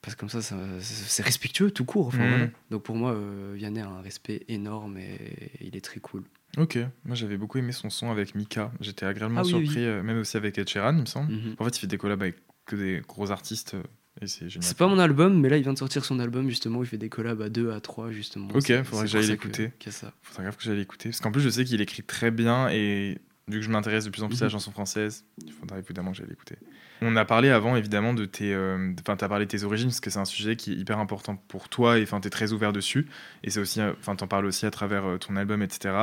[0.01, 2.07] Parce que comme ça, ça- c'est respectueux tout court.
[2.07, 2.47] Enfin, voilà.
[2.71, 6.23] Donc pour moi, euh, Vianney a un respect énorme et il est très cool.
[6.57, 6.77] Ok.
[7.05, 8.71] Moi j'avais beaucoup aimé son son avec Mika.
[8.81, 11.31] J'étais agréablement Ah oui, surpris, euh, même aussi avec Ed Sheeran, il me semble.
[11.31, 11.55] Mhm.
[11.59, 13.83] En fait, il fait des collabs avec que des gros artistes euh,
[14.27, 16.87] c'est pas mon album, mais là il vient de sortir son album justement où il
[16.87, 18.49] fait des collabs à 2, à 3 justement.
[18.53, 19.71] Ok, faudrait que j'aille l'écouter.
[19.89, 20.13] ça.
[20.21, 21.09] Faudrait grave que j'aille l'écouter.
[21.09, 24.09] Parce qu'en plus, je sais qu'il écrit très bien et vu que je m'intéresse de
[24.11, 24.51] plus en plus à la Mhm.
[24.51, 26.55] chanson française, il faudrait évidemment que j'aille l'écouter.
[27.03, 28.53] On a parlé avant évidemment de tes.
[28.53, 30.99] euh, Enfin, t'as parlé de tes origines parce que c'est un sujet qui est hyper
[30.99, 33.07] important pour toi et enfin, t'es très ouvert dessus.
[33.43, 33.81] Et c'est aussi.
[33.81, 35.95] euh, Enfin, t'en parles aussi à travers euh, ton album, etc.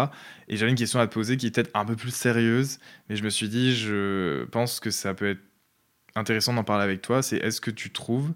[0.49, 3.15] Et j'avais une question à te poser qui est peut-être un peu plus sérieuse, mais
[3.15, 5.41] je me suis dit, je pense que ça peut être
[6.15, 7.23] intéressant d'en parler avec toi.
[7.23, 8.33] C'est est-ce que tu trouves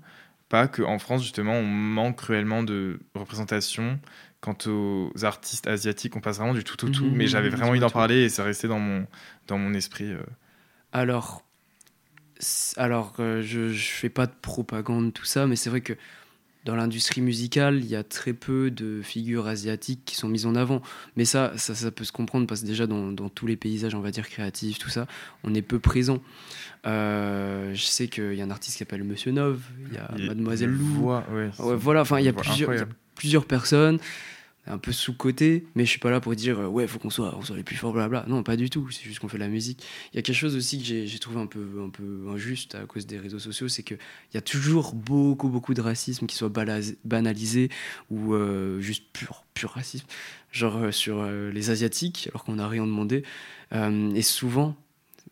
[0.49, 3.99] pas qu'en France, justement, on manque cruellement de représentation
[4.41, 7.05] quant aux artistes asiatiques, on passe vraiment du tout au tout.
[7.05, 9.07] Mhm, mais j'avais vraiment envie d'en parler et ça restait dans mon,
[9.47, 10.13] dans mon esprit.
[10.13, 10.21] euh.
[10.93, 11.45] Alors,
[12.77, 15.95] alors euh, je, je fais pas de propagande, tout ça, mais c'est vrai que
[16.65, 20.55] dans l'industrie musicale, il y a très peu de figures asiatiques qui sont mises en
[20.55, 20.81] avant.
[21.17, 23.95] Mais ça, ça, ça peut se comprendre parce que déjà dans, dans tous les paysages,
[23.97, 25.07] on va dire créatifs, tout ça,
[25.43, 26.21] on est peu présent.
[26.87, 30.11] Euh, je sais qu'il y a un artiste qui s'appelle Monsieur Nov, il y a
[30.27, 30.85] Mademoiselle Lou.
[30.85, 32.33] voix, ouais, Ouais, c'est- voilà, enfin, il y a
[33.15, 33.99] plusieurs personnes,
[34.67, 37.37] un peu sous-côté, mais je suis pas là pour dire, euh, ouais, faut qu'on soit,
[37.37, 38.25] on soit les plus forts, blabla.
[38.29, 39.85] Non, pas du tout, c'est juste qu'on fait de la musique.
[40.13, 42.87] Il y a quelque chose aussi que j'ai trouvé un peu, un peu injuste à
[42.87, 43.99] cause des réseaux sociaux, c'est qu'il
[44.35, 46.53] y a toujours beaucoup, beaucoup de racisme qui soit
[47.05, 47.71] banalisé
[48.11, 50.07] ou euh, juste pur, pur racisme,
[50.53, 53.25] genre euh, sur euh, les Asiatiques, alors qu'on n'a rien demandé.
[54.15, 54.77] Et souvent,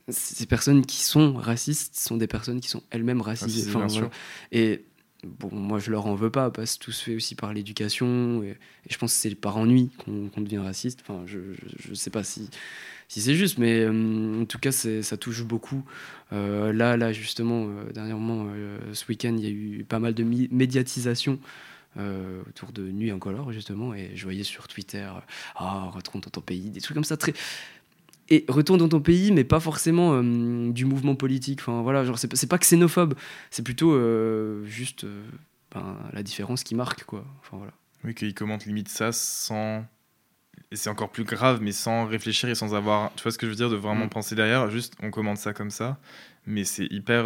[0.08, 3.68] ces personnes qui sont racistes sont des personnes qui sont elles-mêmes racisées.
[3.68, 4.10] Enfin, voilà.
[4.50, 4.86] Et
[5.24, 8.42] bon, moi je leur en veux pas parce que tout se fait aussi par l'éducation
[8.42, 8.56] et,
[8.88, 11.00] je pense que c'est par ennui qu'on qu'on devient raciste.
[11.02, 11.38] Enfin, je,
[11.78, 12.48] je, sais pas si,
[13.08, 15.84] si c'est juste, mais euh, en tout cas ça touche beaucoup.
[16.32, 18.46] Euh, là, là justement, euh, dernièrement,
[18.92, 21.38] ce week-end, il y a eu pas mal de médiatisation
[22.48, 25.08] autour de Nuit Incolore, justement, et je voyais sur Twitter
[25.56, 27.34] Ah, retourne dans ton pays, des trucs comme ça, très.
[28.32, 31.60] Et retourne dans ton pays, mais pas forcément euh, du mouvement politique.
[31.60, 33.14] Enfin, voilà, genre, c'est pas- xénophobe,
[33.50, 35.24] c'est plutôt euh, juste euh,
[35.74, 37.24] ben, la différence qui marque, quoi.
[37.40, 37.72] Enfin, voilà.
[38.04, 39.84] Oui, qu'il commente limite ça sans.
[40.72, 43.12] Et c'est encore plus grave, mais sans réfléchir et sans avoir.
[43.16, 44.10] Tu vois ce que je veux dire De vraiment Mm.
[44.10, 44.70] penser derrière.
[44.70, 45.98] Juste, on commente ça comme ça.
[46.46, 47.24] Mais c'est hyper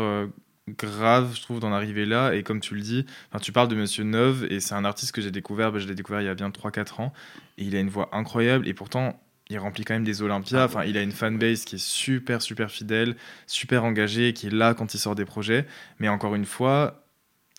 [0.78, 2.34] grave, je trouve, d'en arriver là.
[2.34, 3.04] Et comme tu le dis,
[3.42, 5.70] tu parles de Monsieur Neuve, et c'est un artiste que j'ai découvert.
[5.72, 7.12] bah, je l'ai découvert il y a bien 3-4 ans.
[7.58, 8.66] Et il a une voix incroyable.
[8.66, 9.20] Et pourtant.
[9.50, 10.62] Il remplit quand même des Olympias.
[10.62, 14.54] Ah Enfin, il a une fanbase qui est super, super fidèle, super engagée, qui est
[14.54, 15.66] là quand il sort des projets.
[15.98, 17.04] Mais encore une fois,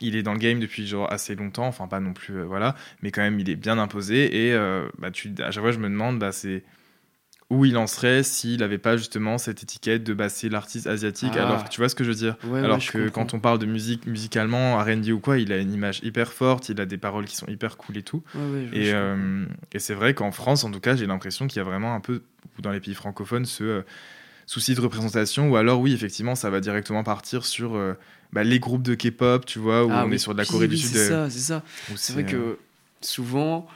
[0.02, 2.76] il est dans le game depuis genre assez longtemps, enfin pas non plus, euh, voilà,
[3.02, 5.80] mais quand même il est bien imposé et euh, bah, tu, à chaque fois je
[5.80, 6.64] me demande bah, c'est
[7.52, 11.34] où il en serait s'il n'avait pas justement cette étiquette de bah, c'est l'artiste asiatique,
[11.38, 11.44] Ah.
[11.46, 12.36] alors que tu vois ce que je veux dire?
[12.44, 15.58] Ouais, Alors ouais, que quand on parle de musique musicalement, R&B ou quoi, il a
[15.58, 18.24] une image hyper forte, il a des paroles qui sont hyper cool et tout.
[18.34, 21.62] Ouais, Et, euh, et c'est vrai qu'en France, en tout cas, j'ai l'impression qu'il y
[21.62, 22.24] a vraiment un peu,
[22.58, 23.82] ou dans les pays francophones, ce euh,
[24.48, 27.94] souci de représentation, ou alors oui, effectivement, ça va directement partir sur euh,
[28.34, 30.68] bah, les groupes de K-pop, tu vois, où Ah on est sur de la Corée
[30.68, 30.90] du Sud.
[30.90, 31.64] C'est ça, c'est ça.
[31.96, 32.58] C'est vrai que
[33.02, 33.68] souvent,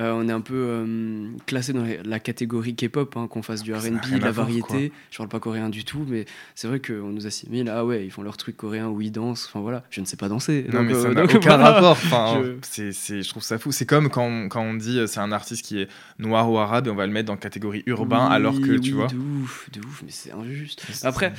[0.00, 3.70] euh, on est un peu euh, classé dans la catégorie K-pop, hein, qu'on fasse du
[3.72, 4.92] Ça RB, de la voir, variété.
[5.12, 6.24] Je parle pas coréen du tout, mais
[6.56, 7.68] c'est vrai qu'on nous assimile.
[7.72, 9.46] Ah ouais, ils font leur truc coréen où ils dansent.
[9.46, 10.66] Enfin voilà, je ne sais pas danser.
[10.72, 11.70] Non, Donc, mais ça euh, n'a aucun voilà.
[11.72, 11.92] rapport.
[11.92, 12.90] Enfin, Je-
[13.22, 13.70] je trouve ça fou.
[13.70, 16.90] C'est comme quand, quand on dit c'est un artiste qui est noir ou arabe et
[16.90, 19.06] on va le mettre dans la catégorie urbain, Oui, alors que tu vois.
[19.06, 20.84] De ouf, de ouf, mais c'est injuste.
[21.04, 21.32] Après,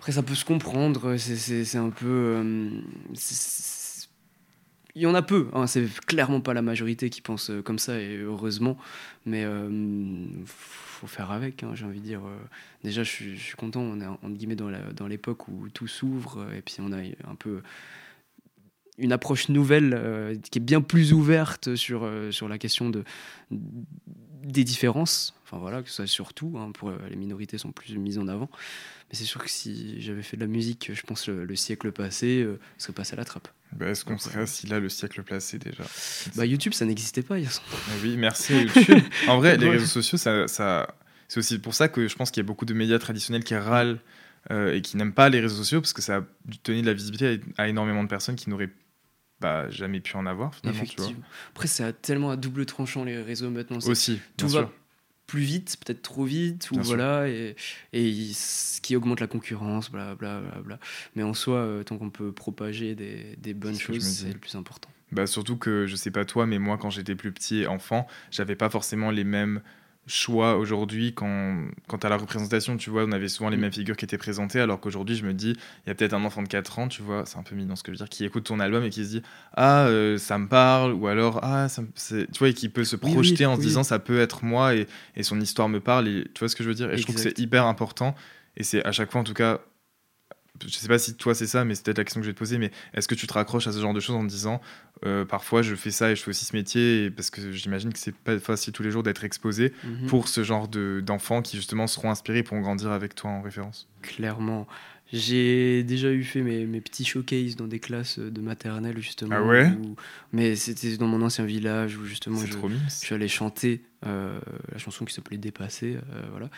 [0.00, 1.14] après, ça peut se comprendre.
[1.16, 2.42] C'est- un peu.
[4.94, 5.48] Il y en a peu.
[5.54, 8.76] Hein, c'est clairement pas la majorité qui pense euh, comme ça, et heureusement.
[9.24, 12.20] Mais euh, faut faire avec, hein, j'ai envie de dire.
[12.26, 12.36] euh.
[12.84, 13.80] Déjà, je suis, content.
[13.80, 17.34] On est entre guillemets dans l'époque où tout s'ouvre, euh, et puis on a un
[17.38, 17.62] peu
[18.98, 23.04] une approche nouvelle qui est bien plus ouverte sur, sur la question de,
[24.42, 25.34] des différences.
[25.44, 28.48] Enfin voilà, que ça surtout, hein, pour euh, les minorités sont plus mises en avant.
[29.10, 31.92] Mais c'est sûr que si j'avais fait de la musique, je pense le, le siècle
[31.92, 33.48] passé, euh, je serais passé à la trappe.
[33.72, 35.84] Bah, est-ce qu'on serait assis là le siècle placé déjà?
[36.36, 38.98] Bah YouTube, ça n'existait pas il y a son- Ah Oui, merci à YouTube.
[39.28, 40.94] En vrai, les réseaux sociaux, ça, ça-
[41.28, 43.54] c'est aussi pour ça que je pense qu'il y a beaucoup de médias traditionnels qui
[43.54, 43.98] râlent
[44.50, 46.22] euh, et qui n'aiment pas les réseaux sociaux parce que ça a
[46.64, 48.70] donné de la visibilité à, à énormément de personnes qui n'auraient
[49.42, 50.84] bah, jamais pu en avoir finalement.
[50.84, 51.04] Tu vois.
[51.04, 51.28] Effectivement.
[51.50, 53.78] Après, c'est tellement à double tranchant les réseaux maintenant.
[53.84, 54.72] Aussi, tout va sûr.
[55.26, 56.96] plus vite, peut-être trop vite, ou Bien sûr.
[56.96, 57.56] voilà, et,
[57.92, 60.78] et ce qui augmente la concurrence, bla bla bla bla.
[61.16, 64.54] Mais en soi, euh, tant qu'on peut propager des, des bonnes choses, c'est le plus
[64.54, 64.88] important.
[65.10, 68.56] Bah, surtout que je sais pas toi, mais moi quand j'étais plus petit enfant, j'avais
[68.56, 69.60] pas forcément les mêmes
[70.06, 73.60] choix aujourd'hui quand, quant à la représentation, tu vois, on avait souvent les Mm.
[73.60, 75.50] mêmes figures qui étaient présentées, alors qu'aujourd'hui je me dis,
[75.86, 77.76] il y a peut-être un enfant de 4 ans, tu vois, c'est un peu mignon
[77.76, 79.22] ce que je veux dire, qui écoute ton album et qui se dit,
[79.56, 82.96] ah, euh, ça me parle, ou alors, ah, ça tu vois, et qui peut se
[82.96, 84.86] Oui, oui, projeter en se disant, ça peut être moi, et,
[85.16, 87.02] et son histoire me parle, et tu vois ce que je veux dire, et je
[87.02, 88.14] trouve que c'est hyper important,
[88.56, 89.60] et c'est à chaque fois en tout cas,
[90.64, 92.34] je sais pas si toi c'est ça, mais c'est peut-être la question que je vais
[92.34, 94.28] te poser, mais est-ce que tu te raccroches à ce genre de choses en te
[94.30, 94.60] disant,
[95.04, 97.92] euh, parfois je fais ça et je fais aussi ce métier, et- parce que j'imagine
[97.92, 100.06] que c'est pas facile tous les jours d'être exposé Mhm.
[100.08, 103.42] pour ce genre de- d'enfants qui justement seront inspirés et pourront grandir avec toi en
[103.42, 103.88] référence?
[104.02, 104.66] Clairement.
[105.14, 109.36] J'ai déjà eu fait mes, mes petits showcases dans des classes de maternelle, justement.
[109.36, 109.68] Ah ouais?
[109.84, 109.94] où-
[110.32, 112.56] Mais c'était dans mon ancien village où justement je
[112.88, 114.40] suis allé chanter euh,
[114.72, 115.96] la chanson qui s'appelait Dépasser.
[115.96, 116.48] euh, voilà.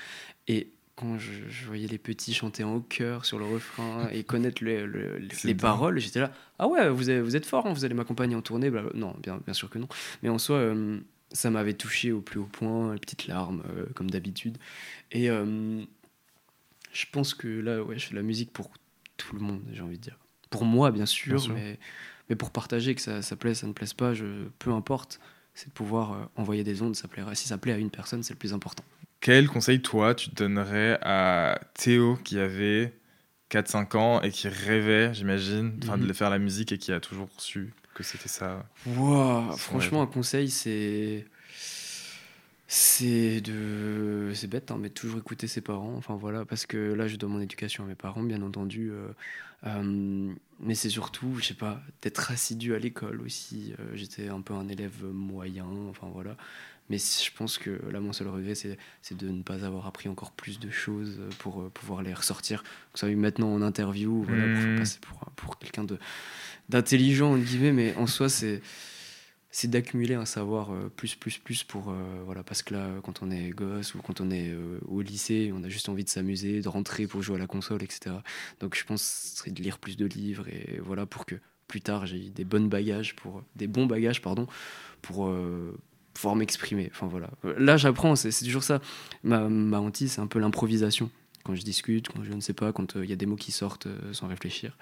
[0.46, 4.62] Et quand je, je voyais les petits chanter en chœur sur le refrain et connaître
[4.62, 6.32] le- le- les, les paroles, j'étais là.
[6.58, 8.70] Ah ouais, vous, avez- vous êtes fort, hein, vous allez m'accompagner en tournée.
[8.70, 8.98] blablabla.
[8.98, 9.88] Non, bien, bien sûr que non.
[10.22, 11.00] Mais en soi, euh,
[11.32, 14.56] ça m'avait touché au plus haut point, les petites larmes, euh, comme d'habitude.
[15.10, 15.82] Et euh,
[16.92, 18.70] je pense que là, ouais, je fais de la musique pour
[19.16, 20.18] tout le monde, j'ai envie de dire.
[20.50, 21.54] Pour moi, bien sûr, sûr.
[21.54, 21.78] Mais,
[22.28, 24.24] mais pour partager, que ça, ça plaise, ça ne plaise pas, je,
[24.60, 25.18] peu importe,
[25.54, 27.34] c'est de pouvoir envoyer des ondes, ça plaira.
[27.34, 28.84] Si ça plaît à une personne, c'est le plus important.
[29.24, 32.92] Quel conseil toi tu donnerais à Théo qui avait
[33.48, 36.06] 4-5 ans et qui rêvait, j'imagine, enfin, Mhm.
[36.08, 38.66] de faire la musique et qui a toujours su que c'était ça?
[38.84, 41.24] Wow, franchement, un conseil, c'est.
[42.66, 44.32] C'est de.
[44.34, 45.94] C'est bête, hein, mais toujours écouter ses parents.
[45.96, 48.90] Enfin voilà, parce que là, je donne mon éducation à mes parents, bien entendu.
[48.90, 49.08] euh,
[49.66, 53.74] euh, mais c'est surtout, je sais pas, d'être assidu à l'école aussi.
[53.80, 56.36] Euh, J'étais un peu un élève moyen, enfin voilà.
[56.90, 60.08] Mais je pense que là, mon seul regret, c'est c'est de ne pas avoir appris
[60.08, 62.62] encore plus de choses pour euh, pouvoir les ressortir.
[62.92, 64.74] Que ça eu maintenant en interview, voilà, pour Mhm.
[64.76, 65.98] passer pour, pour quelqu'un de
[66.68, 68.62] d'intelligent, entre guillemets, mais en soi, c'est
[69.50, 71.90] c'est d'accumuler un savoir euh, plus, plus, plus pour.
[71.90, 75.00] euh, voilà, parce que là, quand on est gosse ou quand on est euh, au
[75.00, 78.16] lycée, on a juste envie de s'amuser, de rentrer pour jouer à la console, etc.
[78.60, 81.36] Donc je pense que ce serait de lire plus de livres et voilà, pour que
[81.68, 84.46] plus tard, j'ai des bonnes bagages pour des bons bagages, pardon,
[85.02, 85.78] pour euh,
[86.14, 86.88] pouvoir m'exprimer.
[86.92, 87.30] Enfin voilà.
[87.58, 88.16] Là, j'apprends.
[88.16, 88.80] C'est c'est toujours ça.
[89.22, 91.10] Ma, ma hantise, c'est un peu l'improvisation.
[91.44, 93.36] Quand je discute, quand je ne sais pas, quand euh, il y a des mots
[93.36, 94.78] qui sortent euh, sans réfléchir.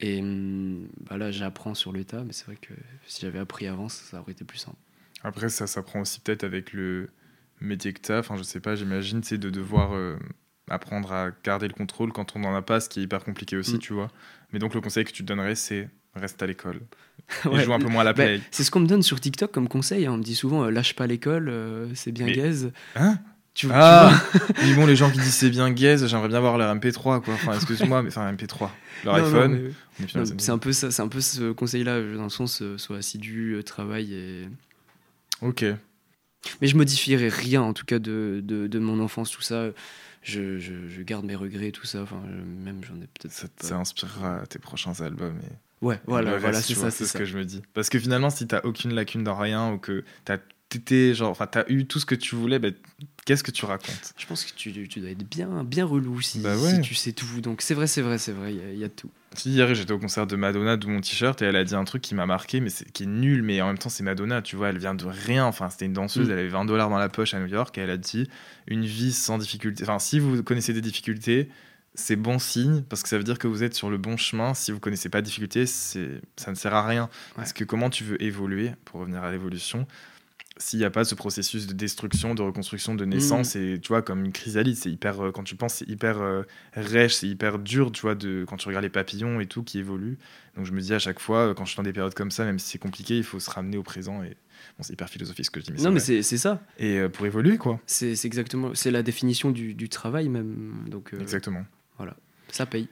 [0.00, 2.74] Et hum, bah là, j'apprends sur le tas, mais c'est vrai que
[3.06, 4.76] si j'avais appris avant, ça aurait été plus simple.
[5.22, 7.10] Après, ça s'apprend aussi peut-être avec le
[7.60, 8.18] métier que tu as.
[8.18, 10.16] Enfin, je sais pas, j'imagine, c'est de devoir euh,
[10.68, 13.56] apprendre à garder le contrôle quand on n'en a pas, ce qui est hyper compliqué
[13.56, 13.78] aussi, Mm.
[13.80, 14.08] tu vois.
[14.52, 16.80] Mais donc, le conseil que tu te donnerais, c'est reste à l'école.
[17.44, 17.64] Et Ouais.
[17.64, 18.40] joue un peu moins à la Bah, play.
[18.50, 20.06] c'est ce qu'on me donne sur TikTok comme conseil.
[20.06, 20.12] hein.
[20.12, 22.72] On me dit souvent euh, lâche pas l'école, euh, c'est bien Mais- gaze.
[22.96, 23.18] Hein
[23.54, 26.40] Tu, tu Ah vois Mais bon, les gens qui disent c'est bien gaze, j'aimerais bien
[26.40, 27.34] voir leur MP3, quoi.
[27.34, 28.70] Enfin, excuse-moi, mais enfin, MP3.
[29.04, 29.72] Leur Non, iPhone.
[30.00, 30.08] mais-
[30.38, 32.98] c'est un peu ça, c'est un peu ce conseil-là, euh, dans le sens euh, sois
[32.98, 34.48] assidu, travaille et.
[35.42, 35.64] Ok.
[36.60, 39.66] Mais je modifierai rien, en tout cas, de, de, de mon enfance, tout ça.
[40.22, 42.02] Je, je, je garde mes regrets, tout ça.
[42.02, 43.32] Enfin, je- même j'en ai peut-être.
[43.32, 45.38] Ça, pas- ça inspirera tes prochains albums.
[45.42, 45.54] Et...
[45.82, 47.62] Ouais, voilà, voilà, c'est ça, c'est ce que je me dis.
[47.74, 50.36] Parce que finalement, si t'as aucune lacune dans rien ou que t'as
[50.74, 52.72] été genre, enfin, t'as eu tout ce que tu voulais, ben,
[53.24, 54.12] qu'est-ce que tu racontes?
[54.16, 56.74] Je pense que tu, tu dois être bien, bien relou si, Bah ouais.
[56.76, 57.40] si tu sais tout.
[57.40, 59.10] Donc c'est vrai, c'est vrai, c'est vrai, il y a- il y, a tout.
[59.34, 61.82] Si hier j'étais au concert de Madonna, d'où mon t-shirt, et elle a dit un
[61.84, 64.42] truc qui m'a marqué, mais c'est qui est nul, mais en même temps c'est Madonna,
[64.42, 65.44] tu vois, elle vient de rien.
[65.46, 66.32] Enfin, c'était une danseuse, Mm.
[66.32, 68.28] elle avait 20 dollars dans la poche à New York, et elle a dit
[68.68, 69.82] une vie sans difficulté.
[69.82, 71.48] Enfin, si vous connaissez des difficultés,
[71.94, 74.54] c'est bon signe parce que ça veut dire que vous êtes sur le bon chemin.
[74.54, 77.08] Si vous connaissez pas de difficultés, c'est ça ne sert à rien.
[77.36, 79.86] Parce que comment tu veux évoluer pour revenir à l'évolution
[80.56, 84.02] s'il n'y a pas ce processus de destruction, de reconstruction, de naissance, et tu vois,
[84.02, 86.42] comme une chrysalide, c'est hyper, euh, quand tu penses, c'est hyper euh,
[86.74, 89.78] rêche, c'est hyper dur, tu vois, de, quand tu regardes les papillons et tout qui
[89.78, 90.18] évoluent.
[90.56, 92.30] Donc je me dis à chaque fois, euh, quand je suis dans des périodes comme
[92.30, 94.22] ça, même si c'est compliqué, il faut se ramener au présent.
[94.22, 94.30] Et
[94.76, 96.62] bon, c'est hyper philosophique ce que je dis, mais non, mais c'est ça.
[96.78, 97.80] Et euh, pour évoluer, quoi.
[97.86, 98.72] C'est exactement.
[98.74, 100.84] C'est la définition du, du travail, même.
[100.88, 101.18] Donc euh,
[102.08, 102.16] Exactement.
[102.50, 102.88] ça paye.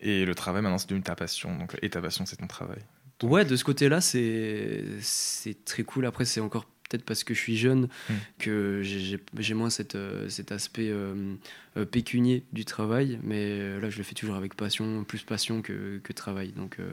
[0.00, 1.56] Et le travail, maintenant, c'est devenu ta passion.
[1.56, 2.78] Donc, et ta passion, c'est ton travail.
[3.22, 6.04] Ouais, de ce côté-là, c'est c'est très cool.
[6.06, 8.12] Après, c'est encore peut-être parce que je suis jeune Mm.
[8.38, 11.34] que j'ai- moins cette, euh, cet aspect euh,
[11.78, 13.18] euh, pécunier du travail.
[13.22, 16.52] Mais là, je le fais toujours avec passion, plus passion que, que travail.
[16.52, 16.92] Donc, euh,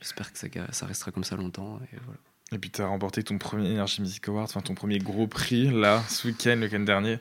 [0.00, 1.78] j'espère que ça, ça restera comme ça longtemps.
[1.92, 2.18] Et voilà.
[2.52, 5.70] Et puis, tu as remporté ton premier Energy Music Award, enfin ton premier gros prix,
[5.70, 7.18] là, ce week-end, le week-end dernier,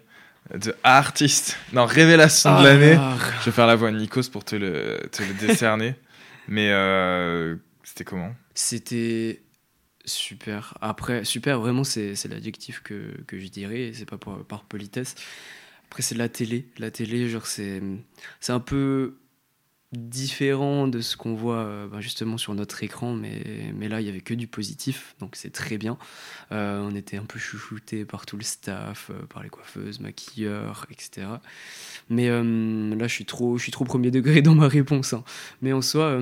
[0.56, 1.58] de artiste.
[1.74, 2.96] Non, révélation de l'année.
[3.00, 5.96] Ah, Je vais faire la voix de Nikos pour te le, te le décerner.
[6.48, 8.34] Mais euh, c'était comment?
[8.54, 9.42] C'était
[10.06, 10.78] super.
[10.82, 13.92] Après, super, vraiment, c'est l'adjectif que, que je dirais.
[13.94, 15.16] C'est pas pour- par politesse.
[15.90, 16.68] Après, c'est la télé.
[16.78, 17.82] La télé, genre, c'est
[18.48, 19.18] un peu
[19.94, 24.08] différent de ce qu'on voit euh, ben, justement sur notre écran, mais, mais là, il
[24.08, 25.98] y avait que du positif, donc c'est très bien.
[26.52, 30.86] Euh, on était un peu chouchouté par tout le staff, euh, par les coiffeuses, maquilleurs,
[30.92, 31.28] etc.
[32.10, 35.14] Mais là, je suis trop, je suis trop premier degré dans ma réponse.
[35.14, 35.24] hein.
[35.62, 36.22] Mais en soi,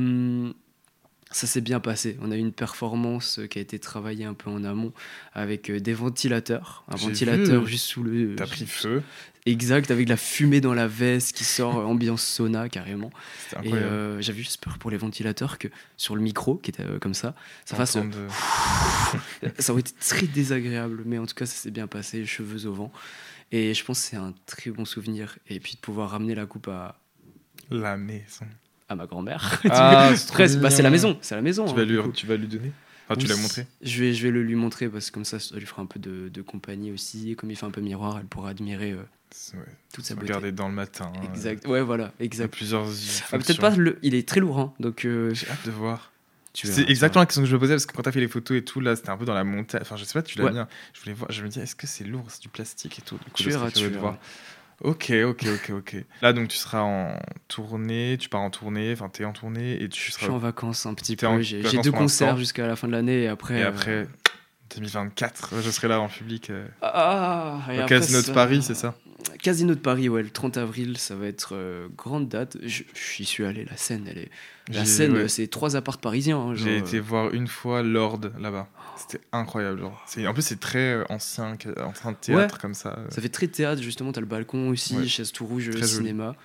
[1.31, 2.17] ça s'est bien passé.
[2.21, 4.93] On a eu une performance qui a été travaillée un peu en amont
[5.33, 6.83] avec des ventilateurs.
[6.87, 7.71] Un ventilateur vu.
[7.71, 8.35] juste sous le.
[8.35, 9.03] T'as pris feu.
[9.47, 13.11] Exact, avec de la fumée dans la veste qui sort, euh, ambiance sauna carrément.
[13.63, 15.67] Et euh, j'avais juste peur pour les ventilateurs que
[15.97, 17.95] sur le micro, qui était euh, comme ça, ça fasse.
[17.95, 22.25] euh, Entendre- ça aurait été très désagréable, mais en tout cas, ça s'est bien passé,
[22.25, 22.91] cheveux au vent.
[23.51, 25.37] Et je pense que c'est un très bon souvenir.
[25.47, 26.99] Et puis de pouvoir ramener la coupe à,
[27.69, 28.47] La maison.
[28.89, 29.61] à ma grand-mère.
[29.69, 31.65] Ah, c'est bah, la maison, c'est la maison.
[31.65, 32.71] Tu hein, vas, du lui, tu vas lui donner
[33.07, 35.39] Enfin, tu l'as montré Je vais, je vais le lui montrer parce que comme ça,
[35.39, 37.31] ça lui fera un peu de, de compagnie aussi.
[37.31, 39.03] Et comme il fait un peu miroir, elle pourra admirer euh,
[39.57, 39.59] ouais.
[39.93, 40.27] toute sa beauté.
[40.27, 41.11] Regarder dans le matin.
[41.15, 41.21] hein.
[41.31, 41.67] Exact.
[41.67, 42.51] Ouais, voilà, exact.
[42.53, 42.87] plusieurs.
[43.31, 46.11] Ah, Peut-être pas, le, il est très lourd, hein, donc euh, J'ai hâte de voir.
[46.53, 48.57] C'est exactement la question que je me posais parce que quand t'as fait les photos
[48.57, 49.81] et tout, là, c'était un peu dans la montagne.
[49.81, 50.57] Enfin, je sais pas, tu l'as Ouais.
[50.57, 50.69] hein.
[50.93, 51.29] Je voulais voir.
[51.29, 53.15] Je me dis, est-ce que c'est lourd C'est du plastique et tout?
[53.17, 54.17] Du coup, Tu verras, tu verras.
[54.83, 55.95] Ok, ok, ok, ok.
[56.21, 57.17] Là, donc, tu seras en
[57.47, 60.25] tournée, tu pars en tournée, enfin, t'es en tournée et tu Je seras.
[60.25, 61.41] suis en vacances un petit peu.
[61.41, 63.59] J'ai deux concerts jusqu'à la fin de l'année et après.
[63.59, 64.07] Et euh, après,
[64.75, 66.49] 2024, je serai là en public.
[66.49, 68.95] euh, Ah, et au après, Casino de Paris, c'est ça?
[69.41, 72.57] Casino de Paris, ouais, le 30 avril, ça va être euh, grande date.
[72.63, 72.83] Je-
[73.15, 74.31] J'y suis allé, la scène, elle est.
[74.71, 75.27] La scène, ouais.
[75.27, 76.39] c'est trois apparts parisiens.
[76.39, 78.67] hein, J'ai euh, été voir une fois Lord là-bas.
[78.97, 79.79] C'était incroyable.
[79.81, 80.05] Genre.
[80.27, 82.95] En plus, c'est très euh, ancien, ancien théâtre comme ça.
[82.97, 83.05] euh.
[83.09, 85.07] Ça fait très théâtre, justement, t'as le balcon aussi, Ouais.
[85.07, 86.35] chaise tout rouge, Très cinéma.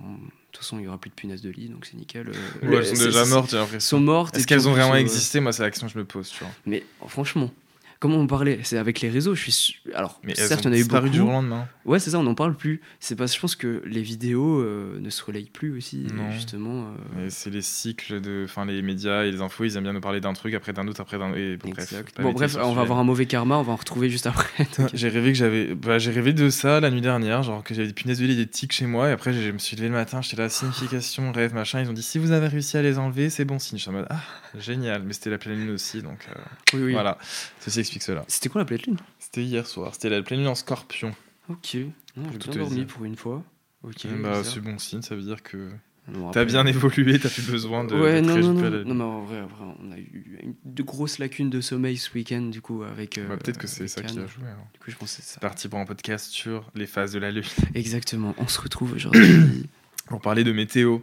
[0.00, 0.18] Bon, de
[0.52, 2.28] toute façon, il y aura plus de punaises de lit, donc c'est nickel.
[2.28, 2.32] euh,
[2.62, 3.96] elles les- sont déjà mortes, j'ai l'impression.
[3.98, 4.36] sont mortes.
[4.36, 5.40] Est-ce qu'elles ont vraiment euh, existé?
[5.40, 6.28] Moi, c'est la question que je me pose.
[6.30, 6.52] Tu vois.
[6.66, 7.50] Mais franchement,
[8.04, 9.34] comment on parlait C'est avec les réseaux.
[9.34, 11.40] Je suis su- alors Mais certes, en a eu disparu du jour au beaucoup.
[11.42, 11.66] lendemain.
[11.86, 12.82] Ouais, c'est ça, on n'en parle plus.
[13.00, 16.30] C'est parce que je pense que les vidéos euh, ne se relayent plus aussi, Non.
[16.32, 16.88] justement.
[17.16, 18.42] euh, Et C'est les cycles de.
[18.44, 20.86] Enfin, les médias et les infos, ils aiment bien nous parler d'un truc, après d'un
[20.86, 21.32] autre, après d'un.
[21.34, 21.94] Et bon, bref.
[22.20, 22.34] Bon,
[22.64, 24.66] on va avoir un mauvais karma, on va en retrouver juste après.
[24.92, 25.74] J'ai rêvé que j'avais.
[25.74, 28.36] Bah, j'ai rêvé de ça la nuit dernière, genre que j'avais des punaises de lit,
[28.36, 31.32] des tiques chez moi, et après je me suis levé le matin, j'étais là, signification,
[31.32, 31.80] rêve, machin.
[31.80, 33.78] Ils ont dit si vous avez réussi à les enlever, c'est bon signe.
[33.78, 34.20] Je suis en mode ah,
[34.58, 35.02] génial.
[35.04, 36.40] Mais c'était la pleine lune aussi, donc euh,
[36.74, 36.92] Oui, oui.
[36.92, 37.18] voilà.
[37.60, 38.24] Ceci explique cela.
[38.28, 38.96] C'était quoi la pleine lune?
[39.18, 41.14] C'était hier soir, c'était la pleine lune en scorpion.
[41.48, 41.76] Ok.
[42.16, 43.42] Non, j'ai tout bien dormi pour une fois.
[43.82, 44.06] Ok.
[44.22, 45.70] bah, c'est bon signe, ça veut dire que
[46.32, 47.94] t'as bien évolué, t'as plus besoin de.
[47.94, 48.64] Ouais, non, non, non.
[48.64, 48.88] à la lune.
[48.88, 51.96] Non, mais en vrai, en vrai, on a eu une- de grosses lacunes de sommeil
[51.98, 53.18] ce week-end, du coup, avec.
[53.18, 54.44] euh, Bah, Peut-être que c'est ça qui a joué.
[54.48, 54.56] hein.
[54.72, 55.34] Du coup, je c'est ça.
[55.34, 57.44] C'est parti pour un podcast sur les phases de la lune.
[57.74, 58.34] Exactement.
[58.38, 59.66] On se retrouve aujourd'hui.
[60.06, 60.98] Pour parler de météo.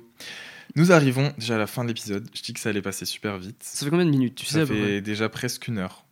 [0.75, 2.27] Nous arrivons déjà à la fin de l'épisode.
[2.33, 3.57] Je dis que ça allait passer super vite.
[3.59, 4.35] ça fait combien de minutes?
[4.35, 6.05] Tu sais Ça près fait déjà presque une heure.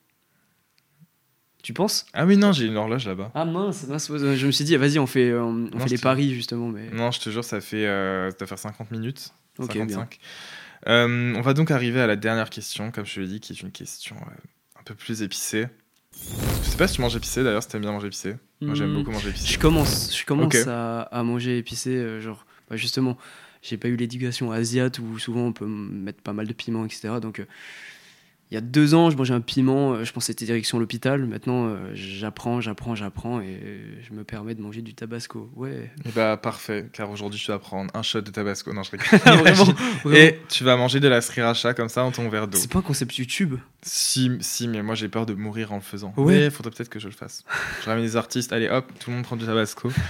[1.62, 2.06] Tu penses?
[2.14, 3.32] Ah oui, non, j'ai une horloge là-bas.
[3.36, 6.02] Ah mince, je me suis dit, vas-y, on fait, euh, on Non, fait les te-
[6.02, 6.70] paris justement.
[6.70, 6.90] Mais...
[6.92, 9.34] Non, je te jure, ça fait euh, ça doit faire 50 minutes.
[9.58, 10.20] Ok, 55.
[10.88, 13.52] Euh, on va donc arriver à la dernière question, comme je te l'ai dit, qui
[13.52, 15.68] est une question euh, un peu plus épicée.
[16.64, 18.36] Je sais pas si tu manges épicé d'ailleurs, si t'aimes bien manger épicé.
[18.62, 19.48] Moi j'aime Hmm, beaucoup manger épicé.
[19.54, 23.18] Je commence, je commence à, à manger épicé, genre, bah, justement,
[23.62, 27.20] j'ai pas eu l'éducation asiate où souvent on peut mettre pas mal de piment, etc.
[27.22, 27.46] Donc,
[28.52, 30.80] il y a deux ans, je mangeais un piment, euh, je pensais que c'était direction
[30.80, 31.24] l'hôpital.
[31.26, 33.60] Maintenant, euh, j'apprends, j'apprends, j'apprends et
[34.08, 35.52] je me permets de manger du tabasco.
[35.56, 35.92] Ouais.
[36.06, 38.74] Et bah parfait, car aujourd'hui tu vas prendre un shot de tabasco.
[38.74, 39.20] Non, je rigole.
[39.44, 39.64] vraiment,
[40.04, 40.16] vraiment.
[40.18, 42.58] Et tu vas manger de la sriracha comme ça dans ton verre d'eau.
[42.58, 43.56] C'est pas un concept YouTube.
[43.84, 46.14] Si, si, mais moi j'ai peur de mourir en le faisant.
[46.18, 46.34] Ouais.
[46.40, 47.46] Mais faudrait peut-être que je le fasse.
[47.82, 49.92] Je ramène des artistes, allez hop, tout le monde prend du tabasco.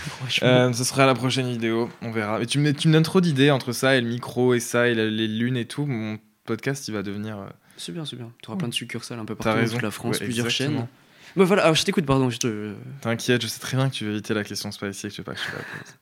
[0.43, 2.39] Euh, ce sera la prochaine vidéo, on verra.
[2.39, 4.87] Mais tu me, tu me donnes trop d'idées entre ça et le micro et ça
[4.87, 5.85] et la- les lunes et tout.
[5.85, 7.37] Mon podcast il va devenir.
[7.39, 7.45] euh,
[7.80, 8.32] C'est bien, c'est bien.
[8.43, 9.73] Tu auras plein de succursales un peu partout dans raison.
[9.75, 10.80] toute la France, Ouais, plusieurs exactement.
[10.82, 10.88] chaînes.
[11.36, 12.30] Bah voilà, alors je t'écoute, pardon.
[12.30, 12.73] Je te...
[13.01, 15.21] T'inquiète, je sais très bien que tu veux éviter la question spicy et que tu
[15.21, 15.93] veux pas que je la pose.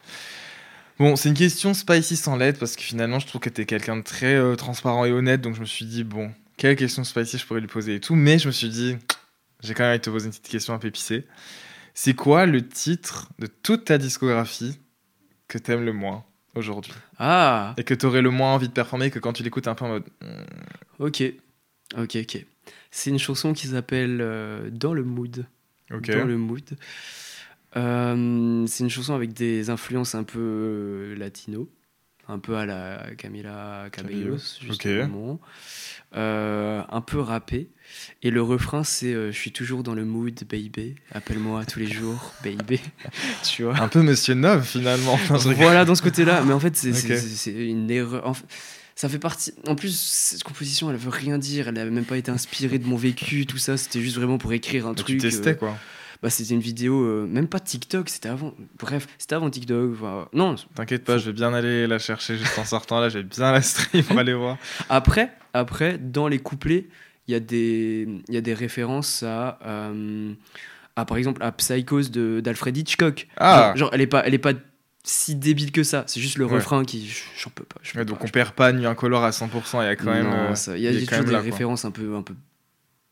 [1.00, 3.98] Bon, c'est une question spicy sans lettres parce que finalement je trouve que t'es quelqu'un
[3.98, 7.38] de très euh, transparent et honnête donc je me suis dit, bon, quelle question spicy
[7.38, 8.16] je pourrais lui poser et tout.
[8.16, 8.96] Mais je me suis dit,
[9.62, 11.28] j'ai quand même envie de te poser une petite question un peu épicée.
[11.94, 14.80] C'est quoi le titre de toute ta discographie
[15.48, 16.24] que t'aimes le moins
[16.56, 16.94] aujourd'hui?
[17.20, 19.86] Ah, Et que t'aurais le moins envie de performer que quand tu l'écoutes un peu
[19.86, 20.04] en mode.
[20.22, 21.24] hmm, ok.
[21.96, 22.46] Ok, ok.
[22.92, 25.46] C'est une chanson qui s'appelle euh, Dans le mood.
[25.94, 26.12] Ok.
[26.12, 26.64] Dans le mood.
[27.76, 31.70] Euh, c'est une chanson avec des influences un peu euh, latino,
[32.28, 35.40] un peu à la Camila Cabellos, justement.
[36.16, 37.70] Euh, un peu rappé.
[38.24, 40.96] Et le refrain, c'est euh, Je suis toujours dans le mood, baby.
[41.12, 42.80] Appelle-moi tous les jours, baby.
[43.44, 43.78] tu vois?
[43.80, 45.18] Un peu Monsieur Nove finalement.
[45.58, 48.46] Voilà dans ce côté-là mais en fait c'est une erreur En fait,
[48.98, 52.18] ça fait partie en plus cette composition elle veut rien dire elle a même pas
[52.18, 55.18] été inspirée de mon vécu tout ça c'était juste vraiment pour écrire un truc tu
[55.20, 55.78] testais euh, quoi.
[56.24, 60.28] bah c'était une vidéo euh, même pas TikTok c'était avant bref c'était avant TikTok enfin,
[60.34, 63.24] non T'inquiète pas, je vais bien aller la chercher juste en sortant là, je vais
[63.24, 64.58] bien la stream pour aller voir.
[64.90, 66.88] après après dans les couplets
[67.28, 70.34] il y a des y a des références à euh,
[70.96, 73.74] à par exemple à Psychose d'Alfred Hitchcock Ah.
[73.76, 74.54] genre, genre, elle est pas elle est pas
[75.10, 76.56] si débile que ça c'est juste le Ouais.
[76.56, 77.08] refrain qui
[77.42, 79.86] j'en peux pas peux Ouais, donc pas, on perd pas Nuit Incolore à 100%, il
[79.86, 80.28] y a quand même.
[80.28, 81.46] Euh, il y a, y toujours des là, quoi.
[81.46, 82.36] références un peu, un peu,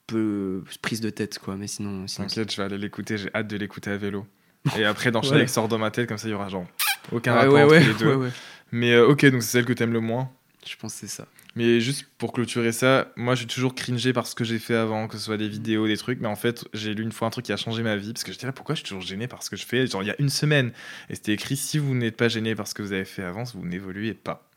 [0.07, 1.55] peu prises de tête, quoi.
[1.55, 4.27] Mais sinon, sinon T'inquiète, je vais aller l'écouter, j'ai hâte de l'écouter à vélo.
[4.77, 5.39] Et après d'enchaîner Ouais.
[5.41, 6.65] avec Sort dans ma tête, comme ça il y aura genre
[7.11, 8.31] aucun Ouais, rapport ouais, entre les deux.
[8.71, 10.29] Mais euh, ok, donc c'est celle que t'aimes le moins.
[10.67, 11.27] Je pense c'est ça.
[11.55, 15.07] Mais juste pour clôturer ça, moi j'ai toujours cringé par ce que j'ai fait avant,
[15.07, 17.31] que ce soit des vidéos, des trucs, mais en fait j'ai lu une fois un
[17.31, 19.27] truc qui a changé ma vie, parce que j'étais là, pourquoi je suis toujours gêné
[19.27, 19.87] par ce que je fais?
[19.87, 20.71] Genre il y a une semaine,
[21.09, 23.43] et c'était écrit, si vous n'êtes pas gêné par ce que vous avez fait avant,
[23.43, 24.49] vous n'évoluez pas.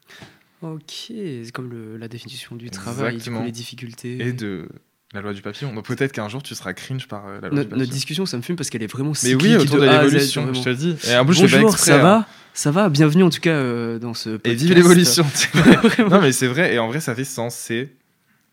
[0.61, 3.41] Ok, c'est comme le- la définition du travail, du Exactement.
[3.41, 4.19] coup, les difficultés.
[4.21, 4.69] Et de
[5.15, 5.73] la loi du papillon.
[5.73, 7.79] Donc peut-être qu'un jour tu seras cringe par euh, la loi No- du papillon.
[7.79, 10.63] notre discussion, ça me fume parce qu'elle est vraiment Mais oui, autour de, l'évolution, je
[10.63, 10.97] te dis.
[11.09, 12.03] Et en plus, je Bonjour, exprès, ça hein.
[12.03, 12.29] va?
[12.55, 12.89] Ça va?
[12.89, 14.63] Bienvenue en tout cas euh, dans ce Et podcast.
[14.65, 15.27] vive l'évolution.
[16.11, 16.75] non, mais c'est vrai.
[16.75, 17.55] Et en vrai, ça fait sens.
[17.55, 17.91] C'est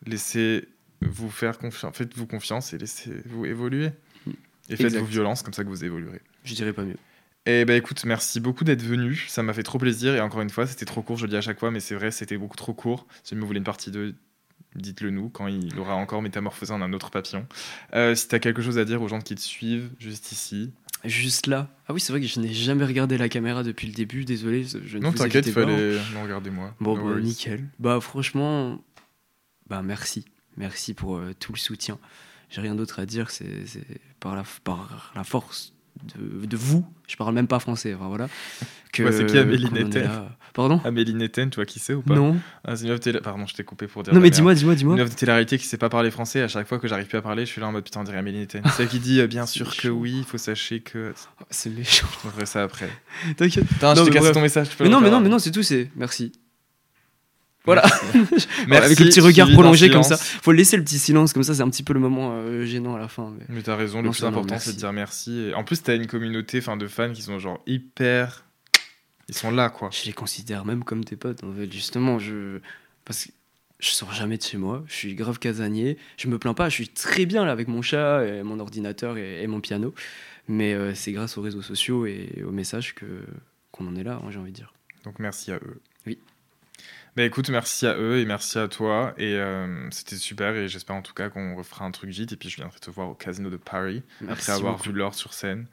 [0.05, 0.67] laisser
[1.01, 1.95] vous faire confiance.
[1.97, 3.89] Faites-vous confiance et laissez-vous évoluer.
[4.69, 6.21] Et faites-vous violence, comme ça que vous évoluerez.
[6.43, 6.97] Je dirais pas mieux.
[7.47, 9.25] Et bah écoute, merci beaucoup d'être venu.
[9.27, 10.15] Ça m'a fait trop plaisir.
[10.15, 11.93] Et encore une fois, c'était trop court, je le dis à chaque fois, mais c'est
[11.93, 13.05] vrai, c'était beaucoup trop court.
[13.23, 14.15] Si vous voulez une partie 2,
[14.75, 17.45] dites-le nous quand il aura encore métamorphosé en un autre papillon.
[17.93, 20.71] Euh, si t'as quelque chose à dire aux gens qui te suivent, juste ici.
[21.03, 21.69] Juste là.
[21.87, 24.25] Ah oui, c'est vrai que je n'ai jamais regardé la caméra depuis le début.
[24.25, 25.61] Désolé, je ne Non, t'inquiète, il pas.
[25.61, 25.99] fallait.
[26.13, 26.73] Non, regardez-moi.
[26.79, 27.67] Bon, No bah, nickel.
[27.79, 28.81] Bah, franchement,
[29.67, 30.25] bah, merci.
[30.57, 31.99] Merci pour euh, tout le soutien.
[32.49, 33.85] J'ai rien d'autre à dire, c'est c'est
[34.19, 35.73] par la, par la force
[36.17, 38.27] de, de vous, je parle même pas français, enfin voilà.
[38.93, 40.09] Que, Ouais, c'est qui Amélie Netten.
[40.53, 40.79] Pardon?
[40.85, 42.15] Amélie Netten, tu vois qui c'est ou pas?
[42.15, 42.37] Non.
[42.63, 44.13] Ah, c'est une meuf télé- Pardon, je t'ai coupé pour dire.
[44.13, 44.59] Non, mais dis-moi, merde.
[44.59, 44.95] dis-moi, Une dis-moi.
[44.95, 47.21] meuf de télé-réalité qui sait pas parler français, à chaque fois que j'arrive plus à
[47.21, 48.61] parler, je suis là en mode putain, on dirait Amélie Netten.
[48.71, 51.13] C'est elle qui dit euh, bien sûr que oui, il faut sachez que.
[51.41, 52.07] Oh, C'est méchant.
[52.09, 52.87] Je trouverai ça après.
[53.35, 53.67] T'inquiète.
[53.67, 54.69] Putain, je t'ai cassé ton message.
[54.69, 55.33] tu peux Mais non, mais non, mais avant.
[55.35, 56.31] non, c'est tout, c'est merci.
[57.65, 57.83] Voilà.
[58.13, 58.47] Merci.
[58.85, 60.17] Avec le petit regard prolongé comme ça.
[60.17, 62.95] Faut laisser le petit silence comme ça, c'est un petit peu le moment euh, gênant
[62.95, 63.33] à la fin.
[63.37, 65.39] mais- Mais t'as raison, le Non, plus non, important c'est de dire merci.
[65.49, 68.43] Et en plus, t'as une communauté enfin, de fans qui sont genre hyper.
[69.27, 69.89] Ils sont là quoi.
[69.91, 72.19] Je les considère même comme tes potes, en fait, justement.
[72.19, 72.59] Je...
[73.05, 73.31] Parce que
[73.79, 75.97] je sors jamais de chez moi, je suis grave casanier.
[76.17, 79.17] Je me plains pas, je suis très bien là avec mon chat, et mon ordinateur
[79.17, 79.93] et, et mon piano.
[80.47, 83.05] Mais euh, c'est grâce aux réseaux sociaux et aux messages que
[83.71, 84.71] qu'on en est là, hein, j'ai envie de dire.
[85.03, 85.81] Donc merci à eux.
[87.15, 89.13] Bah écoute, merci à eux et merci à toi.
[89.17, 92.33] Et euh, c'était super et j'espère en tout cas qu'on refera un truc vite.
[92.33, 94.89] Et puis je viendrai te voir au Casino de Paris Merci après avoir beaucoup.
[94.89, 95.67] vu l'or sur scène.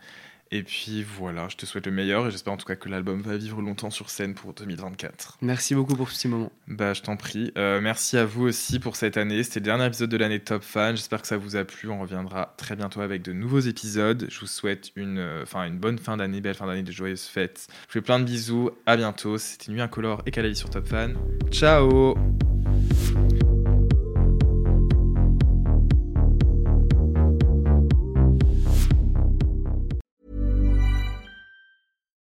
[0.55, 3.22] Et puis voilà, je te souhaite le meilleur et j'espère en tout cas que l'album
[3.22, 5.38] va vivre longtemps sur scène pour 2024.
[5.40, 6.53] Merci beaucoup pour ce petit moment.
[6.68, 7.53] Bah, je t'en prie.
[7.57, 9.42] Euh, merci à vous aussi pour cette année.
[9.44, 10.94] C'était le dernier épisode de l'année Top Fan.
[10.94, 11.88] J'espère que ça vous a plu.
[11.88, 14.26] On reviendra très bientôt avec de nouveaux épisodes.
[14.28, 17.68] Je vous souhaite une, euh, une bonne fin d'année, belle fin d'année, de joyeuses fêtes.
[17.70, 18.70] Je vous fais plein de bisous.
[18.84, 19.38] À bientôt.
[19.38, 21.16] C'était Nuit Incolore et Calalis sur Top Fan.
[21.50, 22.14] Ciao